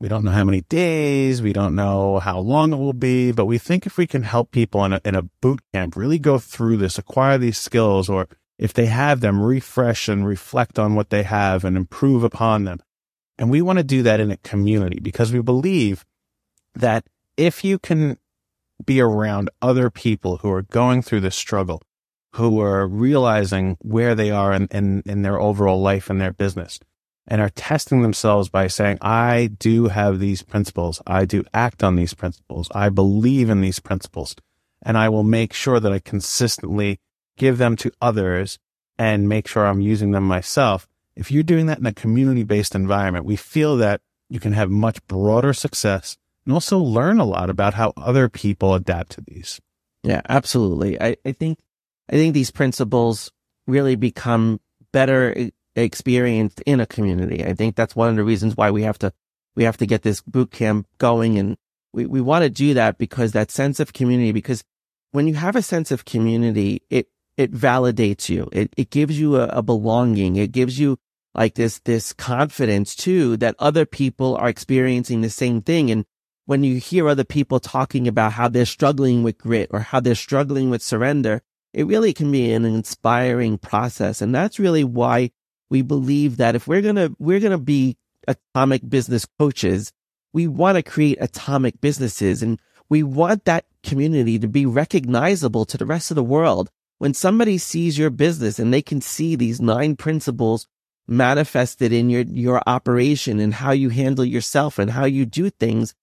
We 0.00 0.08
don't 0.08 0.24
know 0.24 0.32
how 0.32 0.44
many 0.44 0.62
days, 0.62 1.40
we 1.40 1.52
don't 1.52 1.74
know 1.74 2.18
how 2.18 2.38
long 2.38 2.72
it 2.72 2.76
will 2.76 2.92
be, 2.92 3.32
but 3.32 3.46
we 3.46 3.58
think 3.58 3.86
if 3.86 3.96
we 3.96 4.06
can 4.06 4.22
help 4.22 4.50
people 4.50 4.84
in 4.84 4.92
a, 4.92 5.00
in 5.04 5.14
a 5.14 5.22
boot 5.40 5.60
camp 5.72 5.96
really 5.96 6.18
go 6.18 6.38
through 6.38 6.76
this, 6.76 6.98
acquire 6.98 7.38
these 7.38 7.58
skills, 7.58 8.08
or 8.08 8.28
if 8.58 8.72
they 8.72 8.86
have 8.86 9.20
them, 9.20 9.40
refresh 9.40 10.08
and 10.08 10.26
reflect 10.26 10.78
on 10.78 10.94
what 10.94 11.10
they 11.10 11.22
have 11.22 11.64
and 11.64 11.76
improve 11.76 12.22
upon 12.22 12.64
them. 12.64 12.80
And 13.38 13.50
we 13.50 13.62
want 13.62 13.78
to 13.78 13.84
do 13.84 14.02
that 14.02 14.20
in 14.20 14.30
a 14.30 14.36
community 14.38 15.00
because 15.00 15.32
we 15.32 15.40
believe 15.40 16.04
that 16.74 17.04
if 17.36 17.64
you 17.64 17.78
can 17.78 18.18
be 18.84 19.00
around 19.00 19.50
other 19.60 19.90
people 19.90 20.38
who 20.38 20.50
are 20.50 20.62
going 20.62 21.02
through 21.02 21.20
this 21.20 21.36
struggle, 21.36 21.82
who 22.34 22.60
are 22.60 22.86
realizing 22.86 23.76
where 23.80 24.14
they 24.14 24.30
are 24.30 24.52
in, 24.52 24.66
in, 24.70 25.02
in 25.06 25.22
their 25.22 25.40
overall 25.40 25.80
life 25.80 26.10
and 26.10 26.20
their 26.20 26.32
business 26.32 26.80
and 27.26 27.40
are 27.40 27.50
testing 27.50 28.02
themselves 28.02 28.48
by 28.48 28.66
saying, 28.66 28.98
I 29.00 29.50
do 29.58 29.88
have 29.88 30.18
these 30.18 30.42
principles. 30.42 31.00
I 31.06 31.24
do 31.24 31.44
act 31.54 31.82
on 31.82 31.96
these 31.96 32.12
principles. 32.12 32.68
I 32.74 32.88
believe 32.88 33.48
in 33.48 33.60
these 33.60 33.80
principles 33.80 34.36
and 34.82 34.98
I 34.98 35.08
will 35.08 35.24
make 35.24 35.52
sure 35.52 35.80
that 35.80 35.92
I 35.92 35.98
consistently 35.98 36.98
give 37.36 37.58
them 37.58 37.76
to 37.76 37.90
others 38.00 38.58
and 38.98 39.28
make 39.28 39.48
sure 39.48 39.66
I'm 39.66 39.80
using 39.80 40.10
them 40.10 40.24
myself. 40.24 40.86
If 41.16 41.30
you're 41.30 41.42
doing 41.42 41.66
that 41.66 41.78
in 41.78 41.86
a 41.86 41.92
community 41.92 42.42
based 42.42 42.74
environment, 42.74 43.24
we 43.24 43.36
feel 43.36 43.76
that 43.78 44.00
you 44.28 44.40
can 44.40 44.52
have 44.52 44.70
much 44.70 45.04
broader 45.06 45.52
success 45.52 46.16
and 46.44 46.52
also 46.52 46.78
learn 46.78 47.18
a 47.18 47.24
lot 47.24 47.50
about 47.50 47.74
how 47.74 47.92
other 47.96 48.28
people 48.28 48.74
adapt 48.74 49.12
to 49.12 49.20
these. 49.20 49.60
Yeah, 50.02 50.20
absolutely. 50.28 51.00
I, 51.00 51.16
I 51.24 51.32
think, 51.32 51.58
I 52.08 52.12
think 52.12 52.34
these 52.34 52.50
principles 52.50 53.30
really 53.66 53.96
become 53.96 54.60
better 54.92 55.50
experienced 55.74 56.60
in 56.66 56.80
a 56.80 56.86
community. 56.86 57.44
I 57.44 57.54
think 57.54 57.76
that's 57.76 57.96
one 57.96 58.10
of 58.10 58.16
the 58.16 58.24
reasons 58.24 58.56
why 58.56 58.70
we 58.70 58.82
have 58.82 58.98
to, 58.98 59.12
we 59.56 59.64
have 59.64 59.78
to 59.78 59.86
get 59.86 60.02
this 60.02 60.20
boot 60.20 60.50
camp 60.50 60.86
going. 60.98 61.38
And 61.38 61.56
we, 61.92 62.06
we 62.06 62.20
want 62.20 62.42
to 62.42 62.50
do 62.50 62.74
that 62.74 62.98
because 62.98 63.32
that 63.32 63.50
sense 63.50 63.80
of 63.80 63.92
community, 63.92 64.32
because 64.32 64.62
when 65.12 65.26
you 65.26 65.34
have 65.34 65.56
a 65.56 65.62
sense 65.62 65.90
of 65.90 66.04
community, 66.04 66.82
it, 66.90 67.08
it 67.36 67.52
validates 67.52 68.28
you. 68.28 68.48
It, 68.52 68.72
it 68.76 68.90
gives 68.90 69.18
you 69.18 69.36
a, 69.36 69.46
a 69.48 69.62
belonging. 69.62 70.36
It 70.36 70.52
gives 70.52 70.78
you 70.78 70.98
like 71.34 71.54
this, 71.54 71.80
this 71.80 72.12
confidence 72.12 72.94
too 72.94 73.36
that 73.38 73.56
other 73.58 73.84
people 73.86 74.36
are 74.36 74.48
experiencing 74.48 75.20
the 75.20 75.30
same 75.30 75.60
thing. 75.62 75.90
And 75.90 76.04
when 76.46 76.62
you 76.62 76.78
hear 76.78 77.08
other 77.08 77.24
people 77.24 77.58
talking 77.58 78.06
about 78.06 78.32
how 78.32 78.48
they're 78.48 78.66
struggling 78.66 79.22
with 79.22 79.38
grit 79.38 79.70
or 79.72 79.80
how 79.80 80.00
they're 80.00 80.14
struggling 80.14 80.70
with 80.70 80.82
surrender, 80.82 81.42
it 81.72 81.86
really 81.86 82.12
can 82.12 82.30
be 82.30 82.52
an 82.52 82.64
inspiring 82.64 83.58
process. 83.58 84.22
And 84.22 84.34
that's 84.34 84.60
really 84.60 84.84
why 84.84 85.30
we 85.70 85.82
believe 85.82 86.36
that 86.36 86.54
if 86.54 86.68
we're 86.68 86.82
going 86.82 86.96
to, 86.96 87.16
we're 87.18 87.40
going 87.40 87.50
to 87.50 87.58
be 87.58 87.96
atomic 88.28 88.88
business 88.88 89.26
coaches, 89.38 89.92
we 90.32 90.46
want 90.46 90.76
to 90.76 90.82
create 90.82 91.18
atomic 91.20 91.80
businesses 91.80 92.42
and 92.42 92.60
we 92.88 93.02
want 93.02 93.44
that 93.46 93.64
community 93.82 94.38
to 94.38 94.46
be 94.46 94.66
recognizable 94.66 95.64
to 95.64 95.78
the 95.78 95.86
rest 95.86 96.10
of 96.10 96.14
the 96.14 96.22
world. 96.22 96.70
When 96.98 97.14
somebody 97.14 97.58
sees 97.58 97.98
your 97.98 98.10
business 98.10 98.58
and 98.58 98.72
they 98.72 98.82
can 98.82 99.00
see 99.00 99.36
these 99.36 99.60
nine 99.60 99.96
principles 99.96 100.66
manifested 101.06 101.92
in 101.92 102.08
your, 102.08 102.22
your 102.22 102.62
operation 102.66 103.40
and 103.40 103.54
how 103.54 103.72
you 103.72 103.90
handle 103.90 104.24
yourself 104.24 104.78
and 104.78 104.90
how 104.90 105.04
you 105.04 105.26
do 105.26 105.50
things, 105.50 105.94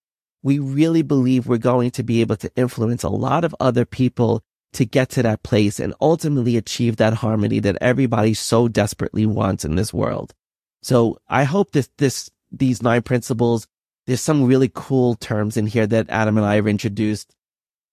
we 0.44 0.60
really 0.60 1.02
believe 1.02 1.48
we're 1.48 1.58
going 1.58 1.92
to 1.92 2.04
be 2.04 2.22
able 2.22 2.36
to 2.38 2.52
influence 2.56 3.04
a 3.04 3.10
lot 3.10 3.44
of 3.44 3.56
other 3.60 3.86
people 3.86 4.44
to 4.74 4.86
get 4.86 5.10
to 5.10 5.24
that 5.24 5.44
place 5.44 5.80
and 5.80 5.94
ultimately 6.00 6.56
achieve 6.56 6.96
that 6.98 7.16
harmony 7.16 7.60
that 7.60 7.78
everybody 7.82 8.34
so 8.34 8.68
desperately 8.68 9.26
wants 9.26 9.66
in 9.66 9.76
this 9.76 9.94
world. 9.94 10.34
So 10.82 11.20
I 11.28 11.44
hope 11.44 11.72
that 11.72 11.90
this, 11.98 12.32
these 12.52 12.82
nine 12.82 13.02
principles, 13.02 13.68
there's 14.08 14.22
some 14.22 14.46
really 14.46 14.72
cool 14.74 15.16
terms 15.16 15.58
in 15.58 15.68
here 15.68 15.86
that 15.88 16.10
Adam 16.10 16.38
and 16.38 16.46
I 16.46 16.56
have 16.56 16.68
introduced. 16.68 17.36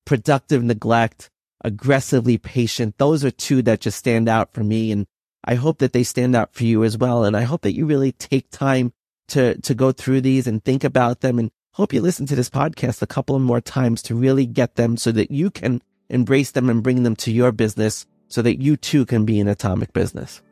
Productive 0.04 0.62
neglect, 0.62 1.30
aggressively 1.62 2.38
patient. 2.38 2.99
Those 2.99 3.25
are 3.25 3.31
two 3.31 3.62
that 3.62 3.81
just 3.81 3.99
stand 3.99 4.29
out 4.29 4.53
for 4.53 4.62
me. 4.62 4.92
And 4.92 5.07
I 5.44 5.55
hope 5.55 5.79
that 5.79 5.92
they 5.92 6.03
stand 6.03 6.37
out 6.37 6.55
for 6.55 6.64
you 6.64 6.85
as 6.85 6.97
well. 6.97 7.25
And 7.25 7.37
I 7.37 7.42
hope 7.42 7.62
that 7.62 7.75
you 7.75 7.87
really 7.87 8.12
take 8.12 8.51
time 8.51 8.92
to, 9.29 9.61
to 9.61 9.75
go 9.75 9.92
through 9.92 10.23
these 10.23 10.47
and 10.47 10.64
think 10.64 10.85
about 10.85 11.21
them 11.21 11.38
and 11.38 11.51
hope 11.73 11.92
you 11.92 12.01
listen 12.01 12.27
to 12.27 12.35
this 12.35 12.51
podcast 12.51 13.03
a 13.03 13.07
couple 13.07 13.37
of 13.37 13.42
more 13.42 13.61
times 13.61 14.03
to 14.03 14.14
really 14.14 14.47
get 14.47 14.77
them 14.77 14.97
so 14.97 15.12
that 15.12 15.31
you 15.31 15.51
can 15.51 15.83
embrace 16.09 16.51
them 16.53 16.71
and 16.71 16.83
bring 16.83 17.03
them 17.03 17.16
to 17.16 17.31
your 17.31 17.53
business 17.53 18.07
so 18.29 18.42
that 18.42 18.61
you 18.61 18.77
too 18.77 19.05
can 19.07 19.25
be 19.25 19.40
an 19.40 19.49
atomic 19.49 19.92
business. 19.92 20.42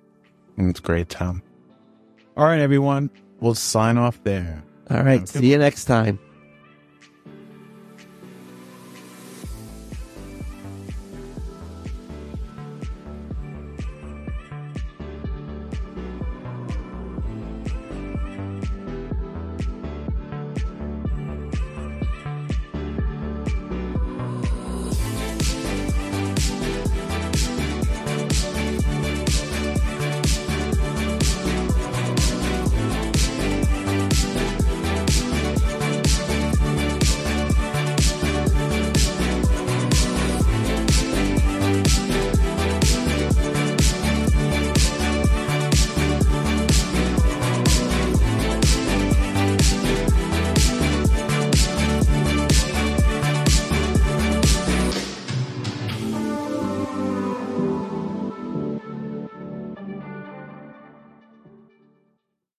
That's 0.56 0.80
great, 0.80 1.08
Tom. 1.08 1.42
All 2.36 2.44
right, 2.44 2.60
everyone. 2.60 3.10
We'll 3.40 3.54
sign 3.54 3.98
off 3.98 4.22
there. 4.24 4.62
All 4.90 5.02
right. 5.02 5.28
See 5.28 5.50
you 5.50 5.58
next 5.58 5.84
time. 5.86 6.18